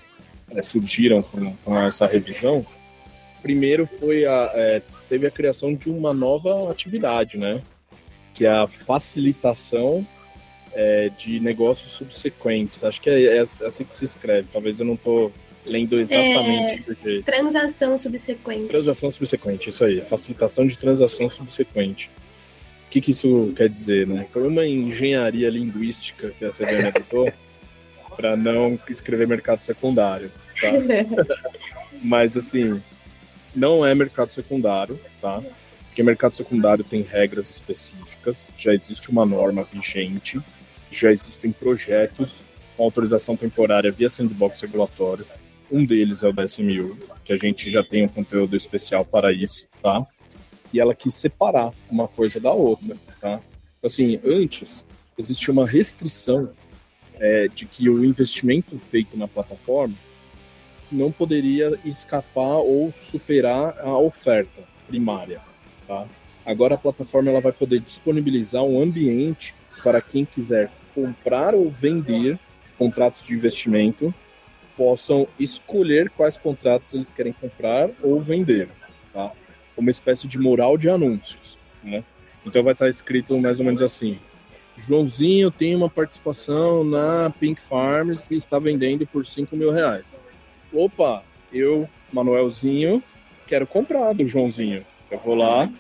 é, 0.51 0.63
surgiram 0.63 1.23
com, 1.23 1.55
com, 1.65 1.79
essa 1.79 2.07
revisão. 2.07 2.65
Primeiro 3.43 3.87
foi 3.87 4.25
a 4.25 4.51
é, 4.55 4.83
teve 5.09 5.27
a 5.27 5.31
criação 5.31 5.75
de 5.75 5.91
uma 5.91 6.15
nova 6.15 6.71
atividade, 6.71 7.37
né, 7.37 7.61
que 8.33 8.47
é 8.47 8.51
a 8.51 8.67
facilitação 8.67 10.07
é, 10.73 11.11
de 11.17 11.41
negócios 11.41 11.93
subsequentes. 11.93 12.85
Acho 12.85 13.01
que 13.01 13.11
é, 13.11 13.37
é, 13.37 13.41
assim 13.41 13.85
que 13.85 13.95
se 13.95 14.05
escreve. 14.05 14.49
Talvez 14.53 14.79
eu 14.79 14.87
não 14.87 14.95
estou 14.95 15.33
lendo 15.67 15.99
exatamente 15.99 16.85
é, 16.89 17.03
jeito. 17.03 17.25
Transação 17.25 17.97
subsequente. 17.99 18.69
Transação 18.69 19.11
subsequente, 19.11 19.71
isso 19.71 19.85
aí. 19.85 20.01
Facilitação 20.01 20.67
de 20.67 20.79
transação 20.79 21.29
subsequente 21.29 22.11
que, 22.95 23.01
que 23.01 23.11
isso 23.11 23.53
quer 23.57 23.69
dizer, 23.69 24.07
né? 24.07 24.25
Foi 24.31 24.47
uma 24.47 24.65
engenharia 24.65 25.51
linguística 25.51 26.31
que 26.39 26.45
a 26.45 26.51
CBN 26.51 26.89
adotou 26.89 27.33
para 28.15 28.37
não 28.37 28.79
escrever 28.89 29.27
mercado 29.27 29.63
secundário, 29.63 30.31
tá? 30.61 30.69
Mas, 32.01 32.37
assim, 32.37 32.81
não 33.53 33.85
é 33.85 33.93
mercado 33.97 34.31
secundário, 34.31 35.01
tá? 35.21 35.43
Porque 35.87 36.05
mercado 36.05 36.37
secundário 36.37 36.85
tem 36.85 37.03
regras 37.03 37.51
específicas, 37.51 38.53
já 38.57 38.73
existe 38.73 39.11
uma 39.11 39.27
norma 39.27 39.65
vigente, 39.65 40.41
já 40.89 41.11
existem 41.11 41.51
projetos 41.51 42.45
com 42.77 42.85
autorização 42.85 43.37
temporária 43.37 43.91
via 43.91 44.09
sandbox 44.09 44.61
regulatório. 44.61 45.27
Um 45.69 45.85
deles 45.85 46.23
é 46.23 46.29
o 46.29 46.33
DSMU, 46.33 46.97
que 47.25 47.33
a 47.33 47.37
gente 47.37 47.69
já 47.69 47.83
tem 47.83 48.05
um 48.05 48.09
conteúdo 48.09 48.55
especial 48.55 49.05
para 49.05 49.33
isso, 49.33 49.67
tá? 49.83 50.07
E 50.75 50.81
ela 50.81 50.93
quis 50.93 51.15
separar 51.15 51.73
uma 51.89 52.09
coisa 52.09 52.41
da 52.41 52.53
outra, 52.53 52.97
tá? 53.21 53.41
Assim, 53.81 54.21
antes 54.25 54.85
existia 55.17 55.53
uma 55.53 55.65
restrição 55.65 56.51
é, 57.15 57.47
de 57.47 57.65
que 57.65 57.89
o 57.89 58.05
investimento 58.05 58.77
feito 58.81 59.17
na 59.17 59.29
plataforma 59.29 59.95
não 60.91 61.13
poderia 61.13 61.79
escapar 61.85 62.57
ou 62.57 62.93
superar 62.93 63.79
a 63.79 63.97
oferta 63.97 64.65
primária, 64.89 65.41
tá? 65.87 66.09
Agora 66.45 66.75
a 66.75 66.79
plataforma 66.79 67.31
ela 67.31 67.41
vai 67.41 67.53
poder 67.53 67.79
disponibilizar 67.79 68.65
um 68.65 68.83
ambiente 68.83 69.55
para 69.81 70.01
quem 70.01 70.25
quiser 70.25 70.73
comprar 70.93 71.55
ou 71.55 71.71
vender 71.71 72.37
contratos 72.77 73.23
de 73.23 73.33
investimento 73.33 74.13
possam 74.77 75.29
escolher 75.39 76.11
quais 76.11 76.37
contratos 76.37 76.93
eles 76.95 77.13
querem 77.13 77.33
comprar 77.33 77.91
ou 78.03 78.21
vender, 78.21 78.69
tá? 79.13 79.31
Uma 79.77 79.91
espécie 79.91 80.27
de 80.27 80.39
mural 80.39 80.77
de 80.77 80.89
anúncios, 80.89 81.59
né? 81.83 82.05
Então 82.45 82.63
vai 82.63 82.73
estar 82.73 82.89
escrito 82.89 83.39
mais 83.39 83.59
ou 83.59 83.67
menos 83.67 83.83
assim: 83.83 84.19
Joãozinho 84.77 85.51
tem 85.51 85.75
uma 85.75 85.89
participação 85.89 86.85
na 86.85 87.31
Pink 87.31 87.61
Farms 87.61 88.31
e 88.31 88.37
está 88.37 88.59
vendendo 88.59 89.07
por 89.07 89.25
5 89.25 89.57
mil 89.57 89.71
reais. 89.71 90.21
Opa, 90.73 91.23
eu, 91.53 91.89
Manuelzinho, 92.13 93.03
quero 93.47 93.67
comprar 93.67 94.13
do 94.13 94.27
Joãozinho. 94.27 94.85
Eu 95.11 95.19
vou 95.19 95.35
lá, 95.35 95.71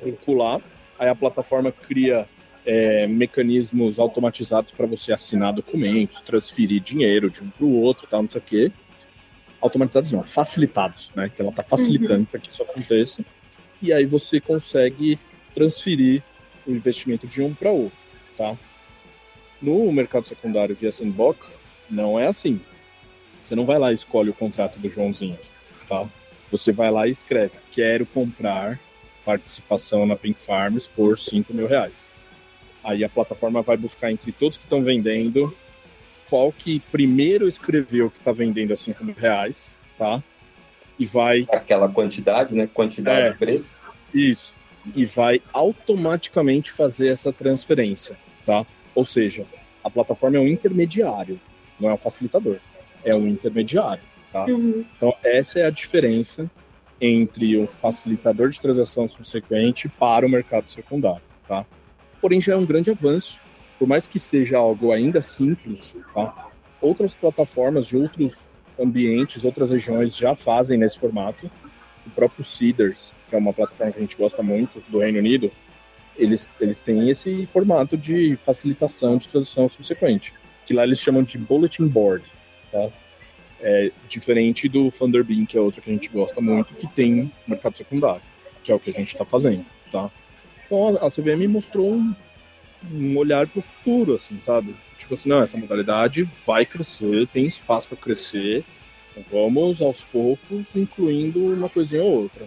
calcular, 0.00 0.60
aí 0.98 1.08
a 1.08 1.14
plataforma 1.14 1.72
cria 1.72 2.28
é, 2.66 3.06
mecanismos 3.06 3.98
automatizados 3.98 4.72
para 4.72 4.86
você 4.86 5.12
assinar 5.12 5.52
documentos, 5.52 6.20
transferir 6.20 6.80
dinheiro 6.82 7.30
de 7.30 7.42
um 7.42 7.50
para 7.50 7.64
o 7.64 7.80
outro, 7.80 8.06
tal, 8.08 8.22
não 8.22 8.28
sei 8.28 8.40
o 8.40 8.44
quê 8.44 8.72
automatizados 9.64 10.12
não, 10.12 10.22
facilitados, 10.22 11.10
né? 11.16 11.30
Então 11.32 11.44
ela 11.44 11.50
está 11.50 11.62
facilitando 11.62 12.20
uhum. 12.20 12.24
para 12.26 12.38
que 12.38 12.50
isso 12.50 12.62
aconteça. 12.62 13.24
E 13.84 13.92
aí 13.92 14.06
você 14.06 14.40
consegue 14.40 15.18
transferir 15.54 16.22
o 16.66 16.70
investimento 16.70 17.26
de 17.26 17.42
um 17.42 17.52
para 17.52 17.70
outro, 17.70 17.98
tá? 18.34 18.56
No 19.60 19.92
mercado 19.92 20.26
secundário 20.26 20.74
via 20.74 20.90
sandbox, 20.90 21.58
não 21.90 22.18
é 22.18 22.26
assim. 22.26 22.58
Você 23.42 23.54
não 23.54 23.66
vai 23.66 23.78
lá 23.78 23.92
e 23.92 23.94
escolhe 23.94 24.30
o 24.30 24.34
contrato 24.34 24.78
do 24.78 24.88
Joãozinho, 24.88 25.38
tá? 25.86 26.08
Você 26.50 26.72
vai 26.72 26.90
lá 26.90 27.06
e 27.06 27.10
escreve, 27.10 27.58
quero 27.70 28.06
comprar 28.06 28.80
participação 29.22 30.06
na 30.06 30.16
Pink 30.16 30.40
Farms 30.40 30.86
por 30.86 31.18
5 31.18 31.52
mil 31.52 31.66
reais. 31.66 32.08
Aí 32.82 33.04
a 33.04 33.08
plataforma 33.10 33.60
vai 33.60 33.76
buscar 33.76 34.10
entre 34.10 34.32
todos 34.32 34.56
que 34.56 34.64
estão 34.64 34.82
vendendo 34.82 35.54
qual 36.30 36.50
que 36.50 36.80
primeiro 36.90 37.46
escreveu 37.46 38.10
que 38.10 38.16
está 38.16 38.32
vendendo 38.32 38.72
a 38.72 38.78
5 38.78 39.04
mil 39.04 39.14
reais, 39.14 39.76
tá? 39.98 40.22
E 40.98 41.06
vai. 41.06 41.46
Aquela 41.50 41.88
quantidade, 41.88 42.54
né? 42.54 42.68
Quantidade 42.72 43.26
é, 43.26 43.30
de 43.32 43.38
preço. 43.38 43.80
Isso. 44.12 44.54
E 44.94 45.04
vai 45.06 45.40
automaticamente 45.52 46.70
fazer 46.70 47.08
essa 47.08 47.32
transferência, 47.32 48.16
tá? 48.44 48.66
Ou 48.94 49.04
seja, 49.04 49.46
a 49.82 49.90
plataforma 49.90 50.36
é 50.36 50.40
um 50.40 50.46
intermediário, 50.46 51.40
não 51.80 51.90
é 51.90 51.94
um 51.94 51.98
facilitador. 51.98 52.58
É 53.04 53.14
um 53.14 53.26
intermediário, 53.26 54.02
tá? 54.32 54.44
Uhum. 54.44 54.84
Então, 54.96 55.14
essa 55.22 55.58
é 55.58 55.66
a 55.66 55.70
diferença 55.70 56.50
entre 57.00 57.56
o 57.56 57.66
facilitador 57.66 58.50
de 58.50 58.60
transação 58.60 59.08
subsequente 59.08 59.88
para 59.88 60.24
o 60.24 60.28
mercado 60.28 60.68
secundário, 60.68 61.22
tá? 61.48 61.66
Porém, 62.20 62.40
já 62.40 62.54
é 62.54 62.56
um 62.56 62.64
grande 62.64 62.90
avanço 62.90 63.40
por 63.78 63.88
mais 63.88 64.06
que 64.06 64.18
seja 64.18 64.58
algo 64.58 64.92
ainda 64.92 65.20
simples, 65.20 65.96
tá? 66.14 66.48
outras 66.80 67.14
plataformas 67.14 67.86
de 67.86 67.96
outros 67.96 68.48
ambientes, 68.78 69.44
outras 69.44 69.70
regiões 69.70 70.16
já 70.16 70.34
fazem 70.34 70.78
nesse 70.78 70.98
formato. 70.98 71.50
O 72.06 72.10
próprio 72.10 72.44
Seeders, 72.44 73.12
que 73.28 73.34
é 73.34 73.38
uma 73.38 73.52
plataforma 73.52 73.92
que 73.92 73.98
a 73.98 74.02
gente 74.02 74.16
gosta 74.16 74.42
muito 74.42 74.82
do 74.88 74.98
Reino 74.98 75.18
Unido, 75.18 75.50
eles, 76.16 76.48
eles 76.60 76.80
têm 76.80 77.10
esse 77.10 77.46
formato 77.46 77.96
de 77.96 78.36
facilitação 78.42 79.16
de 79.16 79.28
tradução 79.28 79.68
subsequente, 79.68 80.34
que 80.66 80.74
lá 80.74 80.84
eles 80.84 81.00
chamam 81.00 81.22
de 81.22 81.38
Bulletin 81.38 81.86
Board. 81.86 82.24
Tá? 82.70 82.88
É 83.60 83.90
diferente 84.08 84.68
do 84.68 84.90
Thunderbeam, 84.90 85.46
que 85.46 85.56
é 85.56 85.60
outro 85.60 85.80
que 85.80 85.90
a 85.90 85.92
gente 85.92 86.08
gosta 86.08 86.40
muito, 86.40 86.74
que 86.74 86.86
tem 86.86 87.32
mercado 87.46 87.76
secundário, 87.76 88.22
que 88.62 88.70
é 88.70 88.74
o 88.74 88.78
que 88.78 88.90
a 88.90 88.92
gente 88.92 89.08
está 89.08 89.24
fazendo. 89.24 89.64
tá? 89.90 90.10
Então 90.66 90.96
a 90.96 91.10
CVM 91.10 91.48
mostrou 91.48 91.94
um, 91.94 92.14
um 92.92 93.16
olhar 93.16 93.46
para 93.46 93.58
o 93.58 93.62
futuro, 93.62 94.14
assim, 94.14 94.40
sabe? 94.40 94.74
Tipo 94.96 95.14
assim, 95.14 95.28
não, 95.28 95.42
essa 95.42 95.56
modalidade 95.56 96.28
vai 96.46 96.64
crescer, 96.64 97.26
tem 97.28 97.46
espaço 97.46 97.88
para 97.88 97.96
crescer, 97.96 98.64
vamos 99.30 99.80
aos 99.80 100.02
poucos 100.02 100.66
incluindo 100.74 101.40
uma 101.40 101.68
coisinha 101.68 102.02
ou 102.02 102.22
outra. 102.22 102.46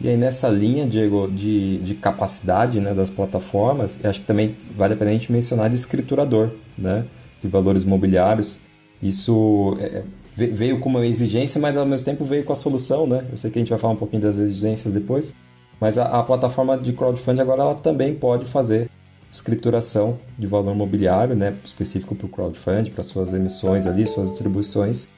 E 0.00 0.08
aí 0.08 0.16
nessa 0.16 0.48
linha, 0.48 0.86
Diego, 0.86 1.30
de, 1.30 1.78
de 1.78 1.94
capacidade 1.94 2.80
né, 2.80 2.92
das 2.94 3.10
plataformas, 3.10 4.04
acho 4.04 4.20
que 4.20 4.26
também 4.26 4.56
vale 4.76 4.94
a 4.94 4.96
pena 4.96 5.10
a 5.10 5.14
gente 5.14 5.30
mencionar 5.30 5.70
de 5.70 5.76
escriturador, 5.76 6.50
né, 6.76 7.04
de 7.40 7.48
valores 7.48 7.84
imobiliários. 7.84 8.60
Isso 9.00 9.76
é, 9.80 10.02
veio 10.36 10.80
com 10.80 10.88
uma 10.88 11.06
exigência, 11.06 11.60
mas 11.60 11.76
ao 11.76 11.86
mesmo 11.86 12.04
tempo 12.04 12.24
veio 12.24 12.44
com 12.44 12.52
a 12.52 12.56
solução, 12.56 13.06
né? 13.06 13.24
Eu 13.30 13.36
sei 13.36 13.50
que 13.50 13.58
a 13.58 13.62
gente 13.62 13.70
vai 13.70 13.78
falar 13.78 13.92
um 13.92 13.96
pouquinho 13.96 14.22
das 14.22 14.36
exigências 14.36 14.92
depois, 14.92 15.34
mas 15.80 15.96
a, 15.96 16.06
a 16.06 16.22
plataforma 16.22 16.76
de 16.76 16.92
crowdfunding 16.92 17.40
agora 17.40 17.62
ela 17.62 17.74
também 17.74 18.14
pode 18.14 18.46
fazer 18.46 18.90
escrituração 19.34 20.16
de 20.38 20.46
valor 20.46 20.72
imobiliário, 20.72 21.34
né, 21.34 21.56
específico 21.64 22.14
para 22.14 22.26
o 22.26 22.28
crowdfunding, 22.28 22.92
para 22.92 23.02
suas 23.02 23.34
emissões 23.34 23.84
ali, 23.84 24.06
suas 24.06 24.30
distribuições, 24.30 25.08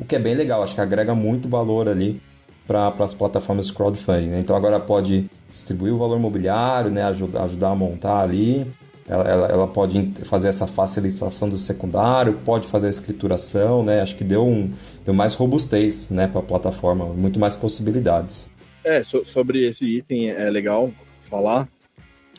o 0.00 0.04
que 0.04 0.16
é 0.16 0.18
bem 0.18 0.34
legal, 0.34 0.62
acho 0.62 0.74
que 0.74 0.80
agrega 0.80 1.14
muito 1.14 1.46
valor 1.46 1.86
ali 1.86 2.20
para 2.66 2.88
as 2.88 3.12
plataformas 3.12 3.66
de 3.66 3.74
crowdfunding. 3.74 4.28
Né? 4.28 4.40
Então 4.40 4.56
agora 4.56 4.80
pode 4.80 5.30
distribuir 5.50 5.92
o 5.92 5.98
valor 5.98 6.18
imobiliário, 6.18 6.90
né, 6.90 7.02
ajudar, 7.04 7.44
ajudar 7.44 7.68
a 7.68 7.74
montar 7.74 8.20
ali, 8.20 8.66
ela, 9.06 9.28
ela, 9.28 9.46
ela, 9.48 9.66
pode 9.68 10.10
fazer 10.24 10.48
essa 10.48 10.66
facilitação 10.66 11.48
do 11.48 11.58
secundário, 11.58 12.40
pode 12.44 12.66
fazer 12.66 12.88
a 12.88 12.90
escrituração, 12.90 13.84
né? 13.84 14.00
Acho 14.00 14.16
que 14.16 14.24
deu, 14.24 14.44
um, 14.44 14.72
deu 15.04 15.14
mais 15.14 15.36
robustez 15.36 16.10
né, 16.10 16.26
para 16.26 16.40
a 16.40 16.42
plataforma, 16.42 17.04
muito 17.06 17.38
mais 17.38 17.54
possibilidades. 17.54 18.50
É, 18.82 19.04
so, 19.04 19.24
sobre 19.24 19.64
esse 19.64 19.84
item 19.84 20.30
é 20.30 20.50
legal 20.50 20.90
falar 21.30 21.68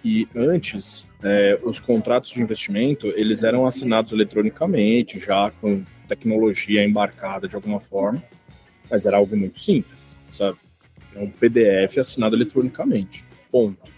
que 0.02 0.28
antes 0.36 1.06
é, 1.24 1.60
os 1.64 1.80
contratos 1.80 2.32
de 2.32 2.42
investimento 2.42 3.08
eles 3.16 3.44
eram 3.44 3.66
assinados 3.66 4.12
eletronicamente, 4.14 5.20
já 5.20 5.52
com 5.60 5.84
tecnologia 6.08 6.86
embarcada 6.86 7.48
de 7.48 7.56
alguma 7.56 7.80
forma, 7.80 8.24
mas 8.90 9.06
era 9.06 9.18
algo 9.18 9.36
muito 9.36 9.60
simples, 9.60 10.18
sabe? 10.32 10.58
É 11.16 11.20
um 11.20 11.30
PDF 11.30 11.98
assinado 11.98 12.36
eletronicamente. 12.36 13.26
Ponto. 13.52 13.90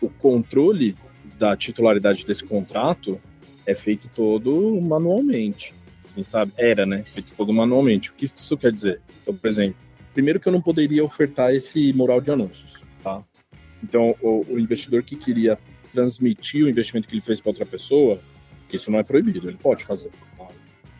O 0.00 0.08
controle 0.08 0.94
da 1.38 1.56
titularidade 1.56 2.24
desse 2.24 2.44
contrato 2.44 3.20
é 3.66 3.74
feito 3.74 4.08
todo 4.14 4.80
manualmente, 4.80 5.74
assim, 6.02 6.22
sabe? 6.22 6.52
Era, 6.56 6.86
né? 6.86 7.02
Feito 7.04 7.32
todo 7.36 7.52
manualmente. 7.52 8.10
O 8.10 8.14
que 8.14 8.26
isso 8.26 8.56
quer 8.56 8.72
dizer? 8.72 9.00
Então, 9.22 9.34
por 9.34 9.48
exemplo, 9.48 9.76
primeiro 10.12 10.38
que 10.38 10.48
eu 10.48 10.52
não 10.52 10.60
poderia 10.60 11.04
ofertar 11.04 11.54
esse 11.54 11.92
mural 11.92 12.20
de 12.20 12.30
anúncios? 12.30 12.82
Então, 13.82 14.14
o, 14.20 14.44
o 14.48 14.58
investidor 14.58 15.02
que 15.02 15.16
queria 15.16 15.58
transmitir 15.92 16.64
o 16.64 16.68
investimento 16.68 17.08
que 17.08 17.14
ele 17.14 17.20
fez 17.20 17.40
para 17.40 17.50
outra 17.50 17.66
pessoa, 17.66 18.20
isso 18.72 18.90
não 18.90 18.98
é 18.98 19.02
proibido, 19.02 19.48
ele 19.48 19.56
pode 19.56 19.84
fazer. 19.84 20.10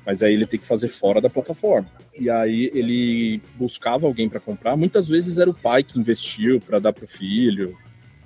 Mas 0.05 0.23
aí 0.23 0.33
ele 0.33 0.47
tem 0.47 0.59
que 0.59 0.67
fazer 0.67 0.89
fora 0.89 1.21
da 1.21 1.29
plataforma. 1.29 1.87
E 2.19 2.31
aí 2.31 2.71
ele 2.73 3.43
buscava 3.57 4.07
alguém 4.07 4.27
para 4.27 4.41
comprar. 4.41 4.75
Muitas 4.75 5.07
vezes 5.07 5.37
era 5.37 5.51
o 5.51 5.55
pai 5.55 5.83
que 5.83 5.99
investiu 6.01 6.59
para 6.61 6.79
dar 6.79 6.95
para 6.95 7.05
o 7.05 7.09
filho, 7.09 7.77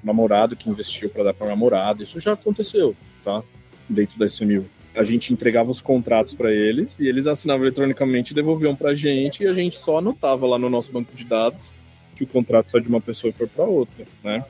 namorado 0.02 0.54
que 0.54 0.70
investiu 0.70 1.10
para 1.10 1.24
dar 1.24 1.34
para 1.34 1.48
namorada. 1.48 2.02
Isso 2.04 2.20
já 2.20 2.34
aconteceu, 2.34 2.94
tá? 3.24 3.42
Dentro 3.88 4.16
da 4.16 4.26
SMU. 4.26 4.64
A 4.94 5.02
gente 5.02 5.32
entregava 5.32 5.72
os 5.72 5.80
contratos 5.80 6.34
para 6.34 6.52
eles 6.52 7.00
e 7.00 7.08
eles 7.08 7.26
assinavam 7.26 7.64
eletronicamente 7.64 8.32
devolviam 8.32 8.76
para 8.76 8.90
a 8.90 8.94
gente 8.94 9.42
e 9.42 9.48
a 9.48 9.52
gente 9.52 9.76
só 9.76 9.98
anotava 9.98 10.46
lá 10.46 10.58
no 10.58 10.70
nosso 10.70 10.92
banco 10.92 11.16
de 11.16 11.24
dados 11.24 11.72
que 12.16 12.24
o 12.24 12.26
contrato 12.26 12.70
saiu 12.70 12.82
de 12.82 12.88
uma 12.88 13.00
pessoa 13.00 13.30
e 13.30 13.32
foi 13.32 13.46
para 13.46 13.64
outra, 13.64 14.04
né? 14.22 14.44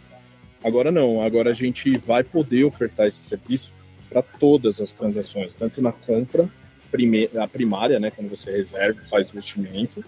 Agora 0.62 0.92
não, 0.92 1.22
agora 1.22 1.50
a 1.50 1.54
gente 1.54 1.96
vai 1.98 2.22
poder 2.22 2.64
ofertar 2.64 3.06
esse 3.06 3.18
serviço 3.18 3.74
para 4.08 4.22
todas 4.22 4.80
as 4.80 4.92
transações, 4.92 5.54
tanto 5.54 5.80
na 5.82 5.90
compra 5.90 6.48
a 7.40 7.48
primária, 7.48 7.98
né, 7.98 8.10
quando 8.10 8.28
você 8.28 8.50
reserva, 8.50 9.00
faz 9.08 9.30
investimento, 9.30 10.04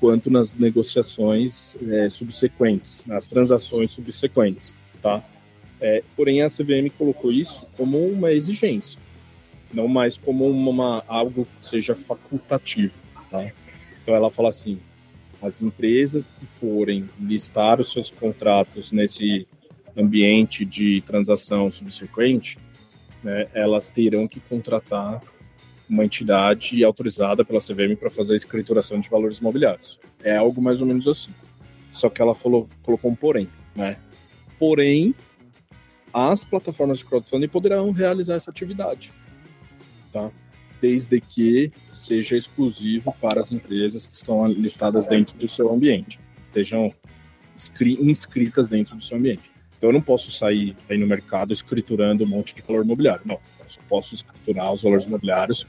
quanto 0.00 0.30
nas 0.30 0.54
negociações 0.54 1.76
é, 1.90 2.08
subsequentes, 2.08 3.04
nas 3.06 3.28
transações 3.28 3.92
subsequentes, 3.92 4.74
tá? 5.02 5.22
É, 5.78 6.02
porém, 6.16 6.40
a 6.40 6.48
CVM 6.48 6.88
colocou 6.96 7.30
isso 7.30 7.66
como 7.76 7.98
uma 7.98 8.32
exigência, 8.32 8.98
não 9.72 9.86
mais 9.88 10.16
como 10.16 10.48
uma, 10.48 11.04
algo 11.06 11.44
que 11.44 11.66
seja 11.66 11.94
facultativo, 11.94 12.98
tá? 13.30 13.52
Então, 14.02 14.14
ela 14.14 14.30
fala 14.30 14.48
assim, 14.48 14.78
as 15.46 15.62
empresas 15.62 16.28
que 16.28 16.46
forem 16.46 17.08
listar 17.20 17.80
os 17.80 17.92
seus 17.92 18.10
contratos 18.10 18.90
nesse 18.90 19.46
ambiente 19.96 20.64
de 20.64 21.00
transação 21.02 21.70
subsequente, 21.70 22.58
né, 23.22 23.48
elas 23.54 23.88
terão 23.88 24.26
que 24.26 24.40
contratar 24.40 25.22
uma 25.88 26.04
entidade 26.04 26.82
autorizada 26.82 27.44
pela 27.44 27.60
CVM 27.60 27.96
para 27.98 28.10
fazer 28.10 28.32
a 28.32 28.36
escrituração 28.36 28.98
de 28.98 29.08
valores 29.08 29.38
imobiliários. 29.38 30.00
É 30.22 30.36
algo 30.36 30.60
mais 30.60 30.80
ou 30.80 30.86
menos 30.86 31.06
assim. 31.06 31.32
Só 31.92 32.10
que 32.10 32.20
ela 32.20 32.34
falou, 32.34 32.68
colocou 32.82 33.10
um 33.10 33.14
porém, 33.14 33.48
né? 33.74 33.96
Porém, 34.58 35.14
as 36.12 36.44
plataformas 36.44 36.98
de 36.98 37.04
crowdfunding 37.04 37.48
poderão 37.48 37.92
realizar 37.92 38.34
essa 38.34 38.50
atividade, 38.50 39.12
tá? 40.12 40.30
Desde 40.80 41.20
que 41.20 41.72
seja 41.94 42.36
exclusivo 42.36 43.14
para 43.20 43.40
as 43.40 43.50
empresas 43.50 44.06
que 44.06 44.14
estão 44.14 44.46
listadas 44.46 45.06
dentro 45.06 45.36
do 45.38 45.48
seu 45.48 45.72
ambiente, 45.72 46.18
estejam 46.42 46.92
inscritas 48.00 48.68
dentro 48.68 48.96
do 48.96 49.02
seu 49.02 49.16
ambiente. 49.16 49.50
Então 49.76 49.90
eu 49.90 49.94
não 49.94 50.02
posso 50.02 50.30
sair 50.30 50.76
aí 50.88 50.98
no 50.98 51.06
mercado 51.06 51.52
escriturando 51.52 52.24
um 52.24 52.26
monte 52.26 52.54
de 52.54 52.62
valor 52.62 52.84
imobiliário. 52.84 53.22
Não, 53.24 53.38
eu 53.60 53.68
só 53.68 53.80
posso 53.88 54.14
escriturar 54.14 54.72
os 54.72 54.82
valores 54.82 55.04
imobiliários 55.04 55.66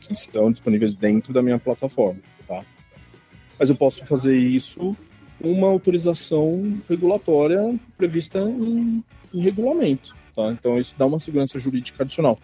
que 0.00 0.12
estão 0.12 0.50
disponíveis 0.50 0.94
dentro 0.94 1.32
da 1.32 1.42
minha 1.42 1.58
plataforma, 1.58 2.20
tá? 2.46 2.64
Mas 3.58 3.70
eu 3.70 3.76
posso 3.76 4.04
fazer 4.04 4.36
isso 4.36 4.96
com 5.40 5.50
uma 5.50 5.68
autorização 5.68 6.78
regulatória 6.88 7.78
prevista 7.96 8.38
em, 8.38 9.02
em 9.32 9.40
regulamento, 9.40 10.14
tá? 10.34 10.50
Então 10.52 10.78
isso 10.78 10.94
dá 10.98 11.06
uma 11.06 11.18
segurança 11.18 11.58
jurídica 11.58 12.02
adicional. 12.02 12.38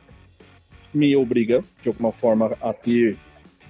Me 0.92 1.16
obriga, 1.16 1.64
de 1.80 1.88
alguma 1.88 2.12
forma, 2.12 2.56
a 2.60 2.72
ter 2.72 3.16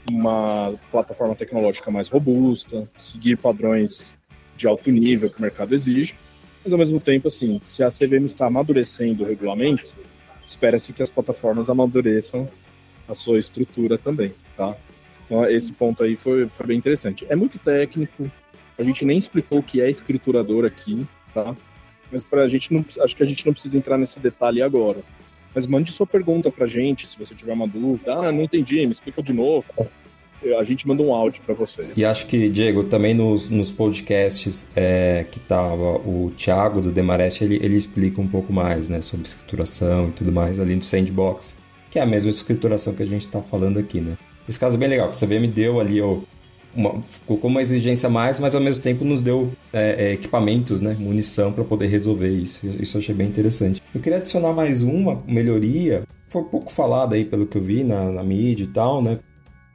uma 0.08 0.74
plataforma 0.90 1.34
tecnológica 1.34 1.90
mais 1.90 2.08
robusta, 2.08 2.88
seguir 2.98 3.36
padrões 3.36 4.14
de 4.56 4.66
alto 4.66 4.90
nível 4.90 5.30
que 5.30 5.38
o 5.38 5.42
mercado 5.42 5.74
exige, 5.74 6.14
mas 6.64 6.72
ao 6.72 6.78
mesmo 6.78 7.00
tempo, 7.00 7.28
assim, 7.28 7.60
se 7.62 7.82
a 7.82 7.88
CVM 7.88 8.24
está 8.24 8.46
amadurecendo 8.46 9.24
o 9.24 9.26
regulamento, 9.26 9.92
espera-se 10.46 10.92
que 10.92 11.02
as 11.02 11.10
plataformas 11.10 11.70
amadureçam 11.70 12.48
a 13.08 13.14
sua 13.14 13.38
estrutura 13.38 13.98
também, 13.98 14.32
tá? 14.56 14.76
Então, 15.26 15.44
esse 15.48 15.72
ponto 15.72 16.02
aí 16.02 16.14
foi, 16.14 16.48
foi 16.48 16.66
bem 16.66 16.78
interessante. 16.78 17.26
É 17.28 17.34
muito 17.34 17.58
técnico, 17.58 18.30
a 18.78 18.82
gente 18.82 19.04
nem 19.04 19.18
explicou 19.18 19.58
o 19.58 19.62
que 19.62 19.80
é 19.80 19.88
escriturador 19.88 20.64
aqui, 20.64 21.06
tá? 21.34 21.54
Mas 22.10 22.22
para 22.22 22.42
a 22.42 22.48
gente 22.48 22.72
não, 22.72 22.84
acho 23.00 23.16
que 23.16 23.22
a 23.22 23.26
gente 23.26 23.44
não 23.46 23.52
precisa 23.52 23.78
entrar 23.78 23.96
nesse 23.96 24.20
detalhe 24.20 24.62
agora. 24.62 25.00
Mas 25.54 25.66
mande 25.66 25.92
sua 25.92 26.06
pergunta 26.06 26.50
para 26.50 26.64
a 26.64 26.68
gente, 26.68 27.06
se 27.06 27.18
você 27.18 27.34
tiver 27.34 27.52
uma 27.52 27.68
dúvida. 27.68 28.14
Ah, 28.14 28.32
não 28.32 28.42
entendi, 28.42 28.76
me 28.86 28.92
explica 28.92 29.22
de 29.22 29.32
novo 29.32 29.70
a 30.58 30.64
gente 30.64 30.86
manda 30.88 31.02
um 31.02 31.14
áudio 31.14 31.42
para 31.44 31.54
você. 31.54 31.86
E 31.96 32.04
acho 32.04 32.26
que, 32.26 32.48
Diego, 32.48 32.84
também 32.84 33.14
nos, 33.14 33.48
nos 33.48 33.70
podcasts 33.70 34.70
é, 34.74 35.24
que 35.30 35.38
tava 35.38 35.98
o 35.98 36.32
Thiago 36.36 36.80
do 36.80 36.90
Demarest, 36.90 37.42
ele, 37.42 37.56
ele 37.56 37.76
explica 37.76 38.20
um 38.20 38.26
pouco 38.26 38.52
mais, 38.52 38.88
né, 38.88 39.00
sobre 39.02 39.26
escrituração 39.26 40.08
e 40.08 40.12
tudo 40.12 40.32
mais 40.32 40.58
ali 40.58 40.74
no 40.74 40.82
Sandbox, 40.82 41.60
que 41.90 41.98
é 41.98 42.02
a 42.02 42.06
mesma 42.06 42.30
escrituração 42.30 42.94
que 42.94 43.02
a 43.02 43.06
gente 43.06 43.24
está 43.26 43.40
falando 43.40 43.78
aqui, 43.78 44.00
né. 44.00 44.16
Esse 44.48 44.58
caso 44.58 44.76
é 44.76 44.80
bem 44.80 44.88
legal, 44.88 45.08
porque 45.08 45.24
a 45.24 45.28
CVM 45.28 45.46
deu 45.48 45.80
ali 45.80 46.00
ó, 46.00 46.18
uma, 46.74 47.02
colocou 47.26 47.50
uma 47.50 47.62
exigência 47.62 48.06
a 48.06 48.10
mais, 48.10 48.40
mas 48.40 48.54
ao 48.54 48.60
mesmo 48.60 48.82
tempo 48.82 49.04
nos 49.04 49.22
deu 49.22 49.52
é, 49.72 50.06
é, 50.06 50.12
equipamentos, 50.12 50.80
né, 50.80 50.96
munição 50.98 51.52
para 51.52 51.64
poder 51.64 51.86
resolver 51.86 52.30
isso. 52.30 52.66
Isso 52.80 52.96
eu 52.96 53.00
achei 53.00 53.14
bem 53.14 53.28
interessante. 53.28 53.82
Eu 53.94 54.00
queria 54.00 54.18
adicionar 54.18 54.52
mais 54.52 54.82
uma 54.82 55.22
melhoria, 55.26 56.02
foi 56.30 56.42
pouco 56.44 56.72
falada 56.72 57.14
aí 57.14 57.24
pelo 57.24 57.46
que 57.46 57.56
eu 57.56 57.62
vi 57.62 57.84
na, 57.84 58.10
na 58.10 58.22
mídia 58.22 58.64
e 58.64 58.68
tal, 58.68 59.02
né, 59.02 59.18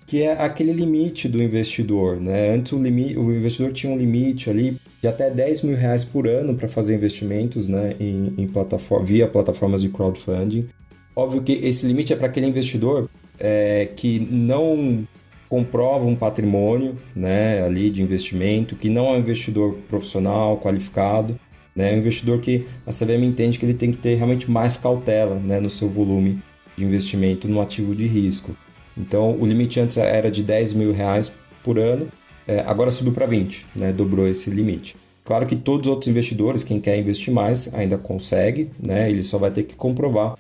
que 0.08 0.24
é 0.24 0.32
aquele 0.42 0.72
limite 0.72 1.28
do 1.28 1.44
investidor. 1.44 2.20
Né? 2.20 2.56
Antes 2.56 2.72
o, 2.72 2.82
limite, 2.82 3.18
o 3.18 3.32
investidor 3.32 3.74
tinha 3.74 3.92
um 3.92 3.98
limite 3.98 4.50
ali 4.50 4.78
de 5.02 5.08
até 5.08 5.30
10 5.30 5.64
mil 5.64 5.76
reais 5.76 6.04
por 6.06 6.28
ano 6.28 6.56
para 6.56 6.68
fazer 6.68 6.96
investimentos 6.96 7.68
né, 7.68 7.96
em, 8.00 8.34
em 8.38 8.48
plataforma, 8.48 9.06
via 9.06 9.28
plataformas 9.28 9.82
de 9.82 9.90
crowdfunding. 9.90 10.70
Óbvio 11.16 11.42
que 11.42 11.54
esse 11.54 11.86
limite 11.86 12.14
é 12.14 12.16
para 12.16 12.28
aquele 12.28 12.48
investidor 12.48 13.10
é, 13.38 13.90
que 13.96 14.20
não 14.32 15.06
comprova 15.50 16.06
um 16.06 16.16
patrimônio 16.16 16.98
né, 17.16 17.64
ali 17.64 17.90
de 17.90 18.02
investimento, 18.02 18.76
que 18.76 18.90
não 18.90 19.08
é 19.08 19.12
um 19.12 19.20
investidor 19.20 19.76
profissional, 19.88 20.58
qualificado, 20.58 21.40
né, 21.76 21.94
é 21.94 21.96
um 21.96 22.00
investidor 22.00 22.40
que 22.40 22.66
a 22.86 22.92
CVM 22.92 23.24
entende 23.24 23.58
que 23.60 23.66
ele 23.66 23.74
tem 23.74 23.92
que 23.92 23.98
ter 23.98 24.16
realmente 24.16 24.50
mais 24.50 24.78
cautela 24.78 25.36
né, 25.36 25.60
no 25.60 25.70
seu 25.70 25.90
volume 25.90 26.42
de 26.76 26.84
investimento 26.84 27.48
no 27.48 27.62
ativo 27.62 27.96
de 27.96 28.08
risco. 28.08 28.56
Então, 28.98 29.38
o 29.40 29.46
limite 29.46 29.80
antes 29.80 29.98
era 29.98 30.30
de 30.32 30.44
10 30.44 30.74
mil 30.74 30.92
reais 30.92 31.34
por 31.64 31.78
ano, 31.78 32.08
é, 32.48 32.62
agora 32.62 32.92
subiu 32.92 33.14
para 33.14 33.26
20, 33.26 33.66
né? 33.76 33.92
dobrou 33.92 34.28
esse 34.28 34.50
limite. 34.50 34.96
Claro 35.24 35.46
que 35.46 35.58
todos 35.58 35.88
os 35.88 35.94
outros 35.94 36.10
investidores, 36.10 36.64
quem 36.64 36.80
quer 36.80 36.98
investir 36.98 37.34
mais, 37.34 37.74
ainda 37.74 37.98
consegue, 37.98 38.70
né? 38.80 39.10
Ele 39.10 39.24
só 39.24 39.38
vai 39.38 39.52
ter 39.52 39.64
que 39.64 39.76
comprovar 39.76 40.38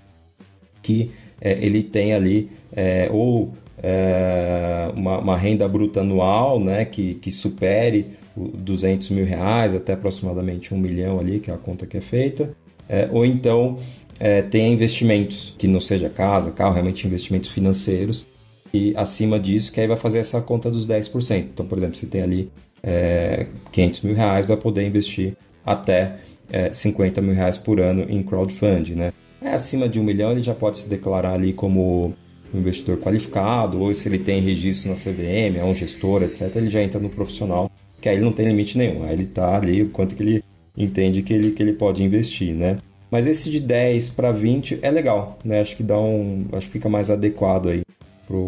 que 0.81 1.11
é, 1.41 1.51
ele 1.61 1.83
tem 1.83 2.13
ali 2.13 2.49
é, 2.71 3.09
ou 3.11 3.53
é, 3.81 4.91
uma, 4.95 5.19
uma, 5.19 5.37
renda 5.37 5.67
bruta 5.67 6.01
anual, 6.01 6.59
né? 6.59 6.85
Que, 6.85 7.15
que 7.15 7.31
supere 7.31 8.07
200 8.35 9.09
mil 9.11 9.25
reais 9.25 9.75
até 9.75 9.93
aproximadamente 9.93 10.73
um 10.73 10.77
milhão 10.77 11.19
ali, 11.19 11.39
que 11.39 11.51
é 11.51 11.53
a 11.53 11.57
conta 11.57 11.85
que 11.85 11.97
é 11.97 12.01
feita, 12.01 12.55
é, 12.89 13.07
ou 13.11 13.25
então 13.25 13.77
é, 14.19 14.41
tenha 14.41 14.67
investimentos 14.67 15.53
que 15.57 15.67
não 15.67 15.79
seja 15.79 16.09
casa, 16.09 16.51
carro, 16.51 16.73
realmente 16.73 17.05
investimentos 17.05 17.49
financeiros 17.49 18.27
e 18.73 18.93
acima 18.95 19.39
disso, 19.39 19.71
que 19.71 19.79
aí 19.79 19.87
vai 19.87 19.97
fazer 19.97 20.19
essa 20.19 20.41
conta 20.41 20.69
dos 20.69 20.87
10%. 20.87 21.37
Então, 21.53 21.65
por 21.65 21.77
exemplo, 21.77 21.95
se 21.95 22.07
tem 22.07 22.21
ali 22.21 22.51
é, 22.83 23.47
500 23.71 24.01
mil 24.01 24.15
reais, 24.15 24.45
vai 24.45 24.57
poder 24.57 24.85
investir 24.85 25.35
até 25.65 26.17
é, 26.51 26.71
50 26.71 27.21
mil 27.21 27.33
reais 27.33 27.57
por 27.57 27.79
ano 27.79 28.05
em 28.09 28.23
crowdfunding, 28.23 28.95
né? 28.95 29.13
É 29.41 29.53
acima 29.53 29.87
de 29.87 29.99
um 29.99 30.03
milhão, 30.03 30.31
ele 30.31 30.41
já 30.41 30.53
pode 30.53 30.79
se 30.79 30.89
declarar 30.89 31.33
ali 31.33 31.53
como 31.53 32.13
investidor 32.59 32.97
qualificado, 32.97 33.79
ou 33.79 33.93
se 33.93 34.07
ele 34.07 34.19
tem 34.19 34.41
registro 34.41 34.89
na 34.89 34.95
CVM, 34.95 35.57
é 35.57 35.63
um 35.63 35.75
gestor, 35.75 36.23
etc., 36.23 36.55
ele 36.55 36.69
já 36.69 36.81
entra 36.81 36.99
no 36.99 37.09
profissional, 37.09 37.71
que 38.01 38.09
aí 38.09 38.15
ele 38.15 38.25
não 38.25 38.31
tem 38.31 38.47
limite 38.47 38.77
nenhum, 38.77 39.03
aí 39.03 39.13
ele 39.13 39.23
está 39.23 39.55
ali 39.55 39.81
o 39.83 39.89
quanto 39.89 40.15
que 40.15 40.23
ele 40.23 40.43
entende 40.77 41.21
que 41.21 41.33
ele, 41.33 41.51
que 41.51 41.63
ele 41.63 41.73
pode 41.73 42.03
investir, 42.03 42.53
né? 42.53 42.77
Mas 43.09 43.25
esse 43.25 43.49
de 43.49 43.59
10 43.59 44.11
para 44.11 44.31
20 44.31 44.79
é 44.81 44.91
legal, 44.91 45.39
né? 45.43 45.61
Acho 45.61 45.77
que 45.77 45.83
dá 45.83 45.97
um, 45.99 46.45
acho 46.51 46.67
que 46.67 46.73
fica 46.73 46.89
mais 46.89 47.09
adequado 47.09 47.69
aí 47.69 47.81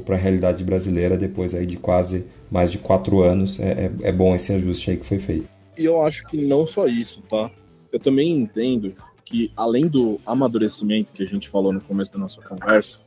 para 0.06 0.16
a 0.16 0.18
realidade 0.18 0.64
brasileira 0.64 1.18
depois 1.18 1.56
aí 1.56 1.66
de 1.66 1.78
quase 1.78 2.26
mais 2.52 2.72
de 2.72 2.78
quatro 2.78 3.22
anos. 3.22 3.60
É, 3.60 3.72
é, 3.72 3.92
é, 4.10 4.12
bom 4.12 4.36
esse 4.36 4.52
ajuste 4.52 4.92
aí 4.92 4.98
que 4.98 5.06
foi 5.06 5.20
feito. 5.20 5.48
E 5.78 5.86
eu 5.86 6.02
acho 6.02 6.26
que 6.28 6.38
não 6.46 6.68
só 6.68 6.88
isso, 6.88 7.22
tá? 7.30 7.50
Eu 7.92 8.00
também 8.00 8.32
entendo 8.32 8.94
que, 9.24 9.52
além 9.56 9.88
do 9.88 10.20
amadurecimento 10.26 11.14
que 11.14 11.24
a 11.24 11.26
gente 11.26 11.48
falou 11.48 11.72
no 11.72 11.80
começo 11.80 12.12
da 12.12 12.20
nossa 12.20 12.42
conversa, 12.42 13.00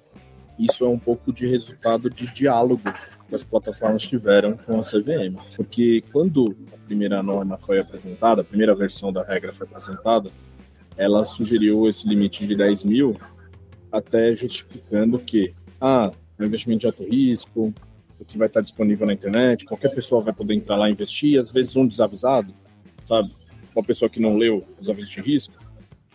isso 0.65 0.85
é 0.85 0.89
um 0.89 0.99
pouco 0.99 1.33
de 1.33 1.47
resultado 1.47 2.11
de 2.11 2.33
diálogo 2.33 2.83
que 3.29 3.35
as 3.35 3.45
plataformas 3.45 4.03
tiveram 4.03 4.57
com 4.57 4.79
a 4.79 4.83
CVM. 4.83 5.37
Porque 5.57 6.03
quando 6.13 6.57
a 6.73 6.77
primeira 6.87 7.23
norma 7.23 7.59
foi 7.59 7.79
apresentada, 7.79 8.43
a 8.43 8.45
primeira 8.45 8.75
versão 8.75 9.13
da 9.13 9.23
regra 9.23 9.53
foi 9.53 9.67
apresentada, 9.67 10.31
ela 10.97 11.25
sugeriu 11.25 11.89
esse 11.89 12.07
limite 12.07 12.47
de 12.47 12.55
10 12.55 12.85
mil, 12.85 13.17
até 13.91 14.35
justificando 14.35 15.19
que, 15.19 15.55
ah, 15.81 16.13
é 16.39 16.43
um 16.43 16.47
investimento 16.47 16.81
de 16.81 16.87
alto 16.87 17.05
risco, 17.05 17.73
que 18.27 18.39
vai 18.39 18.47
estar 18.47 18.61
disponível 18.61 19.07
na 19.07 19.13
internet, 19.13 19.65
qualquer 19.65 19.89
pessoa 19.91 20.23
vai 20.23 20.33
poder 20.33 20.55
entrar 20.55 20.77
lá 20.77 20.89
e 20.89 20.93
investir, 20.93 21.39
às 21.39 21.51
vezes 21.51 21.75
um 21.77 21.87
desavisado, 21.87 22.55
sabe? 23.05 23.31
Uma 23.75 23.85
pessoa 23.85 24.09
que 24.09 24.21
não 24.21 24.37
leu 24.37 24.65
os 24.81 24.89
avisos 24.89 25.11
de 25.11 25.21
risco, 25.21 25.55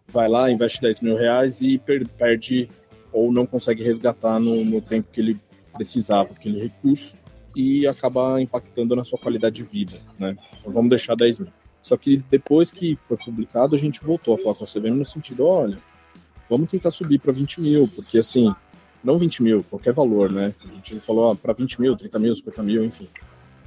vai 0.08 0.30
lá, 0.30 0.50
investe 0.50 0.80
10 0.82 1.02
mil 1.02 1.16
reais 1.16 1.62
e 1.62 1.78
per 1.78 2.08
perde 2.08 2.70
ou 3.18 3.32
não 3.32 3.48
consegue 3.48 3.84
resgatar 3.84 4.40
no, 4.40 4.64
no 4.64 4.80
tempo 4.80 5.10
que 5.12 5.20
ele 5.20 5.40
precisava 5.74 6.30
aquele 6.32 6.62
recurso 6.62 7.16
e 7.56 7.88
acaba 7.88 8.40
impactando 8.40 8.96
na 8.96 9.04
sua 9.04 9.18
qualidade 9.18 9.56
de 9.56 9.64
vida, 9.64 10.00
né? 10.20 10.36
Então 10.60 10.72
vamos 10.72 10.90
deixar 10.90 11.16
10 11.16 11.40
mil. 11.40 11.52
Só 11.82 11.98
que 11.98 12.18
depois 12.30 12.70
que 12.70 12.96
foi 13.00 13.18
publicado, 13.18 13.76
a 13.76 13.78
gente 13.78 14.04
voltou 14.04 14.36
a 14.36 14.38
falar 14.38 14.54
com 14.54 14.64
a 14.64 14.68
CVM 14.68 14.98
no 14.98 15.06
sentido, 15.06 15.46
olha, 15.46 15.80
vamos 16.48 16.70
tentar 16.70 16.92
subir 16.92 17.20
para 17.20 17.32
20 17.32 17.60
mil, 17.60 17.88
porque 17.88 18.20
assim, 18.20 18.54
não 19.04 19.18
20 19.18 19.42
mil, 19.42 19.64
qualquer 19.64 19.94
valor, 19.94 20.32
né? 20.32 20.54
A 20.64 20.76
gente 20.76 21.00
falou 21.00 21.36
para 21.36 21.54
20 21.54 21.82
mil, 21.82 21.96
30 21.96 22.20
mil, 22.20 22.36
50 22.36 22.62
mil, 22.62 22.86
enfim. 22.86 23.10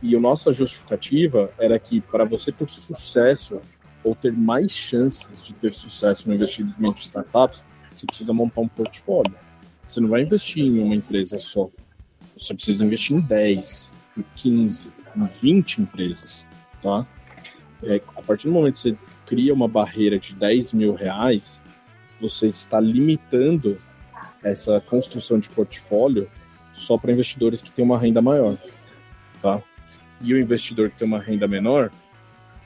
E 0.00 0.14
a 0.14 0.20
nossa 0.20 0.52
justificativa 0.52 1.50
era 1.58 1.76
que 1.76 2.00
para 2.00 2.24
você 2.24 2.52
ter 2.52 2.70
sucesso 2.70 3.60
ou 4.04 4.14
ter 4.14 4.32
mais 4.32 4.70
chances 4.70 5.42
de 5.42 5.52
ter 5.54 5.74
sucesso 5.74 6.28
no 6.28 6.34
investimento 6.34 6.94
de 6.94 7.00
startups, 7.00 7.64
você 7.92 8.07
precisa 8.07 8.33
montar 8.33 8.61
um 8.61 8.68
portfólio. 8.68 9.35
Você 9.85 10.00
não 10.00 10.09
vai 10.09 10.22
investir 10.22 10.64
em 10.64 10.83
uma 10.83 10.94
empresa 10.94 11.38
só. 11.38 11.68
Você 12.38 12.55
precisa 12.55 12.85
investir 12.85 13.16
em 13.16 13.20
10, 13.20 13.96
em 14.16 14.24
15, 14.37 14.90
em 15.16 15.24
20 15.26 15.83
empresas, 15.83 16.46
tá? 16.81 17.07
É, 17.83 18.00
a 18.16 18.22
partir 18.22 18.46
do 18.46 18.53
momento 18.53 18.74
que 18.74 18.81
você 18.81 18.96
cria 19.26 19.53
uma 19.53 19.66
barreira 19.66 20.18
de 20.18 20.35
10 20.35 20.72
mil 20.74 20.94
reais, 20.94 21.61
você 22.20 22.46
está 22.46 22.79
limitando 22.79 23.79
essa 24.42 24.81
construção 24.81 25.38
de 25.38 25.48
portfólio 25.50 26.29
só 26.72 26.96
para 26.96 27.12
investidores 27.12 27.62
que 27.62 27.70
têm 27.70 27.85
uma 27.85 27.98
renda 27.98 28.22
maior, 28.22 28.57
tá? 29.42 29.62
E 30.20 30.33
o 30.35 30.40
investidor 30.40 30.90
que 30.90 30.98
tem 30.98 31.09
uma 31.09 31.18
renda 31.18 31.48
menor, 31.48 31.90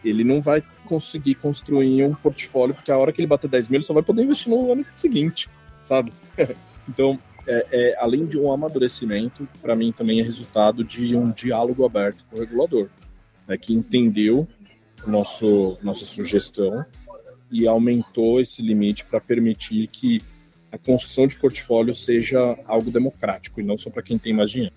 ele 0.05 0.25
não 0.25 0.43
vai 0.43 0.63
conseguir 0.85 1.35
construir 1.37 2.05
um 2.05 2.15
portfólio, 2.15 2.75
porque 2.75 2.91
a 2.91 2.99
hora 2.99 3.13
que 3.13 3.21
ele 3.21 3.27
bater 3.27 3.49
10 3.49 3.69
mil, 3.69 3.79
ele 3.79 3.85
só 3.85 3.93
vai 3.93 4.03
poder 4.03 4.23
investir 4.23 4.51
no 4.51 4.73
ano 4.73 4.85
seguinte, 4.95 5.49
sabe? 5.83 6.13
então, 6.89 7.19
é, 7.47 7.67
é, 7.71 7.97
além 7.99 8.27
de 8.27 8.39
um 8.39 8.51
amadurecimento, 8.51 9.49
para 9.61 9.77
mim 9.77 9.93
também 9.93 10.21
é 10.21 10.23
resultado 10.23 10.83
de 10.83 11.17
um 11.17 11.31
diálogo 11.31 11.85
aberto 11.85 12.25
com 12.31 12.37
o 12.37 12.41
regulador, 12.41 12.89
né, 13.47 13.57
que 13.57 13.75
entendeu 13.75 14.49
nosso, 15.07 15.79
nossa 15.83 16.07
sugestão 16.07 16.85
e 17.51 17.67
aumentou 17.67 18.41
esse 18.41 18.63
limite 18.63 19.05
para 19.05 19.21
permitir 19.21 19.87
que 19.89 20.21
a 20.73 20.79
construção 20.79 21.27
de 21.27 21.37
portfólio 21.37 21.95
seja 21.95 22.59
algo 22.67 22.91
democrático 22.91 23.61
e 23.61 23.65
não 23.65 23.77
só 23.77 23.91
para 23.91 24.03
quem 24.03 24.19
tem 24.19 24.33
mais 24.33 24.51
dinheiro. 24.51 24.75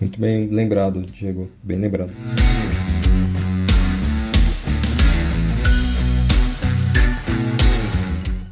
Muito 0.00 0.20
bem 0.20 0.46
lembrado, 0.46 1.02
Diego, 1.02 1.50
bem 1.62 1.78
lembrado. 1.78 2.12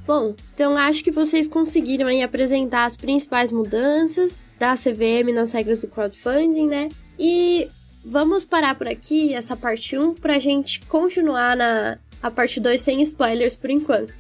Bom, 0.09 0.35
então 0.55 0.75
acho 0.75 1.05
que 1.05 1.11
vocês 1.11 1.47
conseguiram 1.47 2.07
aí 2.07 2.23
apresentar 2.23 2.87
as 2.87 2.97
principais 2.97 3.53
mudanças 3.53 4.42
da 4.59 4.75
CVM 4.75 5.35
nas 5.35 5.53
regras 5.53 5.83
do 5.83 5.88
crowdfunding, 5.88 6.66
né? 6.66 6.88
E 7.18 7.68
vamos 8.03 8.42
parar 8.42 8.75
por 8.75 8.88
aqui, 8.88 9.35
essa 9.35 9.55
parte 9.55 9.99
1, 9.99 10.14
para 10.14 10.37
a 10.37 10.38
gente 10.38 10.81
continuar 10.87 11.55
na 11.55 11.99
a 12.23 12.31
parte 12.31 12.59
2 12.59 12.81
sem 12.81 13.03
spoilers 13.03 13.55
por 13.55 13.68
enquanto. 13.68 14.14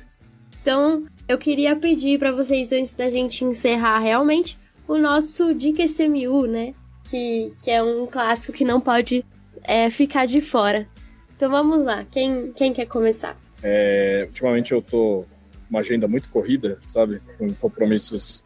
Então, 0.60 1.06
eu 1.26 1.38
queria 1.38 1.74
pedir 1.74 2.18
para 2.18 2.32
vocês, 2.32 2.70
antes 2.70 2.94
da 2.94 3.08
gente 3.08 3.42
encerrar 3.42 3.98
realmente, 3.98 4.58
o 4.86 4.98
nosso 4.98 5.54
Dica 5.54 5.82
SMU, 5.84 6.46
né? 6.46 6.74
Que, 7.04 7.54
que 7.64 7.70
é 7.70 7.82
um 7.82 8.06
clássico 8.06 8.52
que 8.52 8.62
não 8.62 8.78
pode 8.78 9.24
é, 9.64 9.88
ficar 9.88 10.26
de 10.26 10.42
fora. 10.42 10.86
Então 11.34 11.50
vamos 11.50 11.82
lá, 11.82 12.04
quem, 12.12 12.52
quem 12.52 12.74
quer 12.74 12.84
começar? 12.84 13.40
É, 13.62 14.24
ultimamente 14.26 14.72
eu 14.72 14.82
tô 14.82 15.24
uma 15.70 15.80
agenda 15.80 16.08
muito 16.08 16.28
corrida, 16.28 16.78
sabe? 16.86 17.20
Com 17.36 17.52
compromissos 17.54 18.44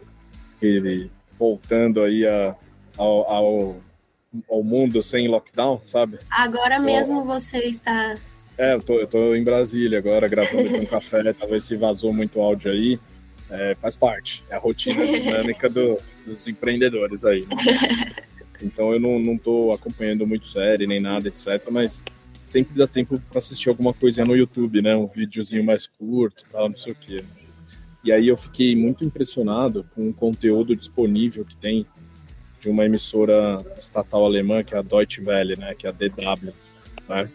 que, 0.58 1.10
voltando 1.38 2.02
aí 2.02 2.26
a, 2.26 2.54
ao, 2.96 3.30
ao, 3.30 3.76
ao 4.48 4.62
mundo 4.62 5.02
sem 5.02 5.28
lockdown, 5.28 5.80
sabe? 5.84 6.18
Agora 6.30 6.78
mesmo 6.78 7.24
você 7.24 7.58
está 7.58 8.14
é, 8.58 8.74
eu 8.74 8.82
tô, 8.82 8.94
eu 8.94 9.06
tô 9.06 9.34
em 9.34 9.42
Brasília 9.42 9.98
agora, 9.98 10.28
gravando 10.28 10.70
com 10.70 10.78
um 10.78 10.86
café, 10.86 11.32
talvez 11.32 11.64
se 11.64 11.74
vazou 11.76 12.12
muito 12.12 12.40
áudio 12.40 12.70
aí. 12.70 12.98
É, 13.50 13.74
faz 13.74 13.94
parte, 13.96 14.42
é 14.48 14.54
a 14.54 14.58
rotina 14.58 15.04
dinâmica 15.06 15.68
do, 15.68 15.98
dos 16.26 16.46
empreendedores 16.48 17.24
aí. 17.24 17.46
Né? 17.46 18.26
Então 18.64 18.92
eu 18.92 19.00
não, 19.00 19.18
não 19.18 19.36
tô 19.36 19.72
acompanhando 19.72 20.24
muito 20.24 20.46
série 20.46 20.86
nem 20.86 21.00
nada, 21.00 21.26
etc. 21.26 21.68
Mas 21.68 22.04
sempre 22.44 22.76
dá 22.76 22.86
tempo 22.86 23.20
para 23.28 23.38
assistir 23.38 23.68
alguma 23.68 23.92
coisinha 23.92 24.26
no 24.26 24.36
YouTube, 24.36 24.82
né? 24.82 24.94
Um 24.96 25.06
videozinho 25.06 25.64
mais 25.64 25.86
curto 25.86 26.44
tal, 26.50 26.68
não 26.68 26.76
sei 26.76 26.92
o 26.92 26.96
quê. 26.96 27.24
E 28.04 28.10
aí 28.12 28.28
eu 28.28 28.36
fiquei 28.36 28.74
muito 28.74 29.04
impressionado 29.04 29.86
com 29.94 30.08
o 30.08 30.14
conteúdo 30.14 30.74
disponível 30.74 31.44
que 31.44 31.56
tem 31.56 31.86
de 32.60 32.68
uma 32.68 32.84
emissora 32.84 33.64
estatal 33.78 34.24
alemã, 34.24 34.62
que 34.62 34.74
é 34.74 34.78
a 34.78 34.82
Deutsche 34.82 35.20
Welle, 35.20 35.56
né? 35.56 35.74
Que 35.74 35.86
é 35.86 35.90
a 35.90 35.92
DW, 35.92 36.52
né? 37.08 37.30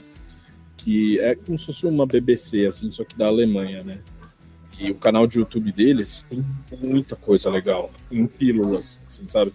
que 0.88 1.20
é 1.20 1.36
como 1.36 1.60
se 1.60 1.66
fosse 1.66 1.86
uma 1.86 2.06
BBC, 2.06 2.66
assim, 2.66 2.90
só 2.92 3.04
que 3.04 3.18
da 3.18 3.28
Alemanha, 3.28 3.84
né? 3.84 4.00
E 4.80 4.90
o 4.90 4.96
canal 4.96 5.28
de 5.28 5.40
YouTube 5.40 5.70
deles 5.74 6.26
tem 6.30 6.46
muita 6.82 7.14
coisa 7.14 7.50
legal, 7.50 7.92
em 8.10 8.26
pílulas, 8.26 9.02
assim, 9.06 9.28
sabe? 9.28 9.52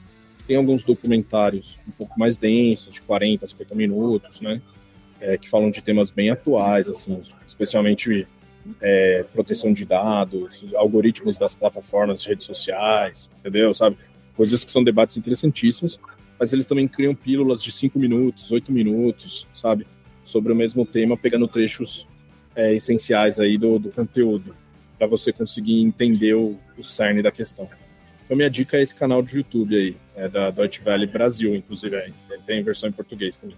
Tem 0.47 0.57
alguns 0.57 0.85
documentários 0.85 1.79
um 1.89 1.93
pouco 1.93 2.21
mais 2.21 2.37
densos, 2.37 2.93
de 2.93 3.01
40, 3.01 3.47
50 3.47 3.75
minutos, 3.75 4.43
né? 4.43 4.61
É, 5.25 5.39
que 5.39 5.49
falam 5.49 5.71
de 5.71 5.81
temas 5.81 6.11
bem 6.11 6.31
atuais, 6.31 6.89
assim, 6.89 7.21
especialmente 7.47 8.27
é, 8.81 9.25
proteção 9.33 9.73
de 9.73 9.85
dados, 9.85 10.75
algoritmos 10.75 11.39
das 11.39 11.55
plataformas 11.55 12.23
de 12.23 12.29
redes 12.29 12.45
sociais, 12.45 13.31
entendeu? 13.39 13.73
Sabe? 13.73 13.97
Coisas 14.37 14.65
que 14.65 14.71
são 14.71 14.83
debates 14.83 15.17
interessantíssimos, 15.17 16.01
mas 16.41 16.53
eles 16.53 16.67
também 16.67 16.89
criam 16.89 17.15
pílulas 17.15 17.63
de 17.63 17.71
5 17.71 17.99
minutos, 17.99 18.51
8 18.51 18.73
minutos, 18.73 19.47
sabe? 19.55 19.87
sobre 20.25 20.53
o 20.53 20.57
mesmo 20.57 20.87
tema, 20.87 21.17
pegando 21.17 21.49
trechos 21.49 22.07
é, 22.55 22.75
essenciais 22.75 23.41
aí 23.41 23.59
do, 23.59 23.79
do 23.79 23.91
conteúdo, 23.91 24.55
para 24.99 25.07
você 25.07 25.33
conseguir 25.33 25.81
entender 25.81 26.35
o, 26.35 26.59
o 26.79 26.83
cerne 26.83 27.23
da 27.23 27.31
questão. 27.31 27.69
Então, 28.25 28.37
minha 28.37 28.51
dica 28.51 28.77
é 28.77 28.83
esse 28.83 28.95
canal 28.95 29.23
de 29.23 29.37
YouTube 29.37 29.77
aí, 29.77 29.97
é 30.15 30.29
da 30.29 30.51
Deutsche 30.51 30.81
Welle 30.85 31.07
Brasil, 31.07 31.55
inclusive, 31.55 31.97
é, 31.97 32.13
tem 32.47 32.63
versão 32.63 32.89
em 32.89 32.93
português 32.93 33.37
também. 33.37 33.57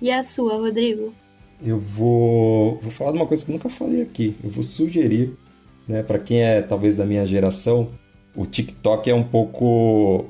E 0.00 0.10
a 0.10 0.22
sua, 0.22 0.56
Rodrigo? 0.56 1.14
eu 1.64 1.78
vou, 1.78 2.78
vou 2.78 2.90
falar 2.90 3.12
de 3.12 3.18
uma 3.18 3.26
coisa 3.26 3.44
que 3.44 3.50
eu 3.50 3.54
nunca 3.54 3.68
falei 3.68 4.02
aqui. 4.02 4.36
Eu 4.42 4.50
vou 4.50 4.62
sugerir, 4.62 5.32
né, 5.88 6.02
para 6.02 6.18
quem 6.18 6.42
é 6.42 6.60
talvez 6.60 6.96
da 6.96 7.06
minha 7.06 7.26
geração, 7.26 7.88
o 8.36 8.44
TikTok 8.44 9.08
é 9.08 9.14
um 9.14 9.22
pouco 9.22 10.26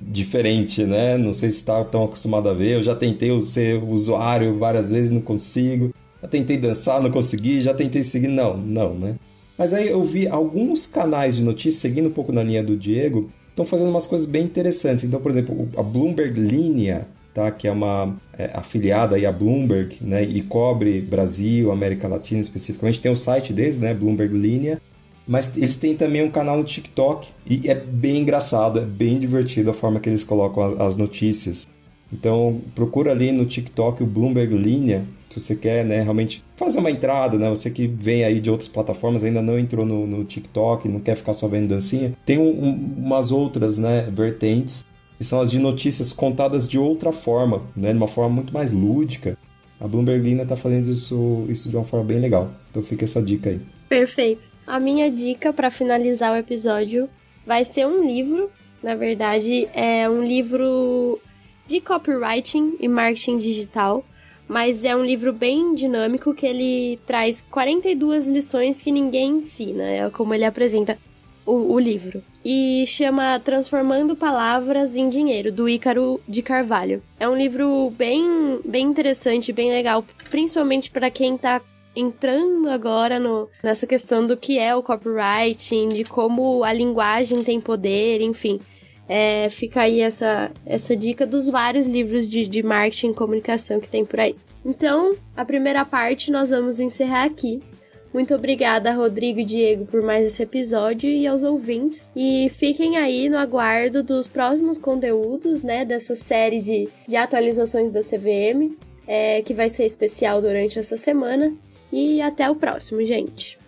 diferente, 0.00 0.84
né? 0.84 1.16
Não 1.18 1.32
sei 1.32 1.50
se 1.50 1.58
está 1.58 1.82
tão 1.84 2.04
acostumado 2.04 2.48
a 2.48 2.54
ver. 2.54 2.76
Eu 2.76 2.82
já 2.82 2.94
tentei 2.94 3.38
ser 3.40 3.82
usuário 3.82 4.58
várias 4.58 4.90
vezes, 4.90 5.10
não 5.10 5.20
consigo. 5.20 5.92
Já 6.22 6.28
tentei 6.28 6.58
dançar, 6.58 7.02
não 7.02 7.10
consegui. 7.10 7.60
Já 7.60 7.74
tentei 7.74 8.04
seguir, 8.04 8.28
não, 8.28 8.56
não, 8.56 8.94
né? 8.94 9.16
Mas 9.56 9.74
aí 9.74 9.88
eu 9.88 10.02
vi 10.04 10.28
alguns 10.28 10.86
canais 10.86 11.36
de 11.36 11.42
notícias, 11.42 11.80
seguindo 11.80 12.08
um 12.08 12.12
pouco 12.12 12.32
na 12.32 12.42
linha 12.42 12.62
do 12.62 12.76
Diego, 12.76 13.30
estão 13.48 13.64
fazendo 13.64 13.90
umas 13.90 14.06
coisas 14.06 14.26
bem 14.26 14.44
interessantes. 14.44 15.04
Então, 15.04 15.20
por 15.20 15.30
exemplo, 15.30 15.68
a 15.76 15.82
Bloomberg 15.82 16.38
Linea, 16.38 17.08
tá? 17.32 17.50
que 17.50 17.68
é 17.68 17.72
uma 17.72 18.16
é, 18.36 18.50
afiliada 18.54 19.16
aí 19.16 19.26
à 19.26 19.32
Bloomberg, 19.32 19.96
né? 20.00 20.22
e 20.22 20.42
cobre 20.42 21.00
Brasil, 21.00 21.70
América 21.70 22.08
Latina 22.08 22.40
especificamente, 22.40 23.00
tem 23.00 23.10
o 23.10 23.16
site 23.16 23.52
deles, 23.52 23.78
né? 23.78 23.94
Bloomberg 23.94 24.36
Linea, 24.36 24.80
mas 25.26 25.56
eles 25.56 25.78
têm 25.78 25.94
também 25.94 26.22
um 26.22 26.30
canal 26.30 26.56
no 26.56 26.64
TikTok 26.64 27.28
e 27.46 27.70
é 27.70 27.74
bem 27.74 28.22
engraçado, 28.22 28.80
é 28.80 28.84
bem 28.84 29.18
divertido 29.18 29.70
a 29.70 29.74
forma 29.74 30.00
que 30.00 30.08
eles 30.08 30.24
colocam 30.24 30.80
as 30.80 30.96
notícias. 30.96 31.68
Então 32.12 32.60
procura 32.74 33.12
ali 33.12 33.30
no 33.30 33.44
TikTok 33.44 34.02
o 34.02 34.06
Bloomberg 34.06 34.54
Linea 34.56 35.04
se 35.30 35.38
você 35.38 35.54
quer 35.54 35.84
né, 35.84 36.02
realmente 36.02 36.42
fazer 36.56 36.80
uma 36.80 36.90
entrada, 36.90 37.38
né? 37.38 37.48
Você 37.48 37.70
que 37.70 37.86
vem 37.86 38.24
aí 38.24 38.40
de 38.40 38.50
outras 38.50 38.68
plataformas, 38.68 39.22
ainda 39.22 39.40
não 39.40 39.58
entrou 39.58 39.86
no, 39.86 40.06
no 40.06 40.24
TikTok, 40.24 40.88
não 40.88 40.98
quer 40.98 41.16
ficar 41.16 41.32
só 41.32 41.46
vendo 41.46 41.68
dancinha, 41.68 42.12
tem 42.26 42.36
um, 42.36 42.48
um, 42.48 42.94
umas 42.98 43.30
outras 43.30 43.78
né, 43.78 44.08
vertentes, 44.12 44.84
que 45.20 45.24
são 45.26 45.38
as 45.38 45.50
de 45.50 45.58
notícias 45.58 46.14
contadas 46.14 46.66
de 46.66 46.78
outra 46.78 47.12
forma, 47.12 47.62
né? 47.76 47.90
De 47.90 47.98
uma 47.98 48.08
forma 48.08 48.36
muito 48.36 48.54
mais 48.54 48.72
lúdica. 48.72 49.36
A 49.78 49.86
Bloomberg 49.86 50.24
Lina 50.24 50.46
tá 50.46 50.56
fazendo 50.56 50.90
isso, 50.90 51.44
isso 51.46 51.68
de 51.68 51.76
uma 51.76 51.84
forma 51.84 52.06
bem 52.06 52.18
legal. 52.18 52.50
Então 52.70 52.82
fica 52.82 53.04
essa 53.04 53.20
dica 53.22 53.50
aí. 53.50 53.60
Perfeito. 53.86 54.48
A 54.66 54.80
minha 54.80 55.10
dica 55.10 55.52
para 55.52 55.70
finalizar 55.70 56.32
o 56.32 56.36
episódio 56.36 57.06
vai 57.46 57.66
ser 57.66 57.86
um 57.86 58.02
livro. 58.02 58.50
Na 58.82 58.94
verdade, 58.94 59.68
é 59.74 60.08
um 60.08 60.24
livro 60.24 61.20
de 61.66 61.82
copywriting 61.82 62.76
e 62.80 62.88
marketing 62.88 63.40
digital 63.40 64.02
mas 64.48 64.84
é 64.84 64.96
um 64.96 65.04
livro 65.04 65.32
bem 65.32 65.76
dinâmico 65.76 66.34
que 66.34 66.44
ele 66.44 66.98
traz 67.06 67.46
42 67.48 68.26
lições 68.26 68.82
que 68.82 68.90
ninguém 68.90 69.36
ensina, 69.36 69.84
é 69.84 70.10
como 70.10 70.34
ele 70.34 70.44
apresenta 70.44 70.98
o, 71.46 71.72
o 71.72 71.78
livro. 71.78 72.20
E 72.44 72.84
chama 72.86 73.38
Transformando 73.38 74.16
Palavras 74.16 74.96
em 74.96 75.10
Dinheiro, 75.10 75.52
do 75.52 75.68
Ícaro 75.68 76.20
de 76.26 76.42
Carvalho. 76.42 77.02
É 77.18 77.28
um 77.28 77.36
livro 77.36 77.92
bem, 77.98 78.60
bem 78.64 78.86
interessante, 78.86 79.52
bem 79.52 79.70
legal, 79.70 80.04
principalmente 80.30 80.90
para 80.90 81.10
quem 81.10 81.34
está 81.34 81.60
entrando 81.94 82.68
agora 82.70 83.18
no, 83.18 83.48
nessa 83.62 83.86
questão 83.86 84.26
do 84.26 84.36
que 84.36 84.58
é 84.58 84.74
o 84.74 84.82
copywriting, 84.82 85.90
de 85.90 86.04
como 86.04 86.64
a 86.64 86.72
linguagem 86.72 87.44
tem 87.44 87.60
poder, 87.60 88.20
enfim. 88.20 88.60
É, 89.08 89.50
fica 89.50 89.82
aí 89.82 90.00
essa, 90.00 90.52
essa 90.64 90.96
dica 90.96 91.26
dos 91.26 91.48
vários 91.50 91.86
livros 91.86 92.30
de, 92.30 92.46
de 92.46 92.62
marketing 92.62 93.10
e 93.10 93.14
comunicação 93.14 93.80
que 93.80 93.88
tem 93.88 94.06
por 94.06 94.20
aí. 94.20 94.36
Então, 94.64 95.16
a 95.36 95.44
primeira 95.44 95.84
parte 95.84 96.30
nós 96.30 96.50
vamos 96.50 96.78
encerrar 96.78 97.24
aqui. 97.24 97.62
Muito 98.12 98.34
obrigada, 98.34 98.92
Rodrigo 98.92 99.38
e 99.40 99.44
Diego, 99.44 99.86
por 99.86 100.02
mais 100.02 100.26
esse 100.26 100.42
episódio 100.42 101.08
e 101.08 101.26
aos 101.26 101.42
ouvintes. 101.42 102.10
E 102.14 102.50
fiquem 102.50 102.96
aí 102.96 103.28
no 103.28 103.38
aguardo 103.38 104.02
dos 104.02 104.26
próximos 104.26 104.78
conteúdos, 104.78 105.62
né, 105.62 105.84
dessa 105.84 106.16
série 106.16 106.60
de, 106.60 106.88
de 107.06 107.16
atualizações 107.16 107.92
da 107.92 108.00
CVM, 108.00 108.76
é, 109.06 109.42
que 109.42 109.54
vai 109.54 109.68
ser 109.68 109.86
especial 109.86 110.40
durante 110.40 110.78
essa 110.78 110.96
semana. 110.96 111.52
E 111.92 112.20
até 112.20 112.50
o 112.50 112.56
próximo, 112.56 113.04
gente. 113.04 113.58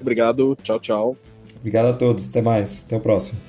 Obrigado, 0.00 0.56
tchau, 0.62 0.80
tchau. 0.80 1.16
Obrigado 1.58 1.86
a 1.86 1.92
todos, 1.92 2.28
até 2.28 2.40
mais, 2.40 2.84
até 2.86 2.96
o 2.96 3.00
próximo. 3.00 3.40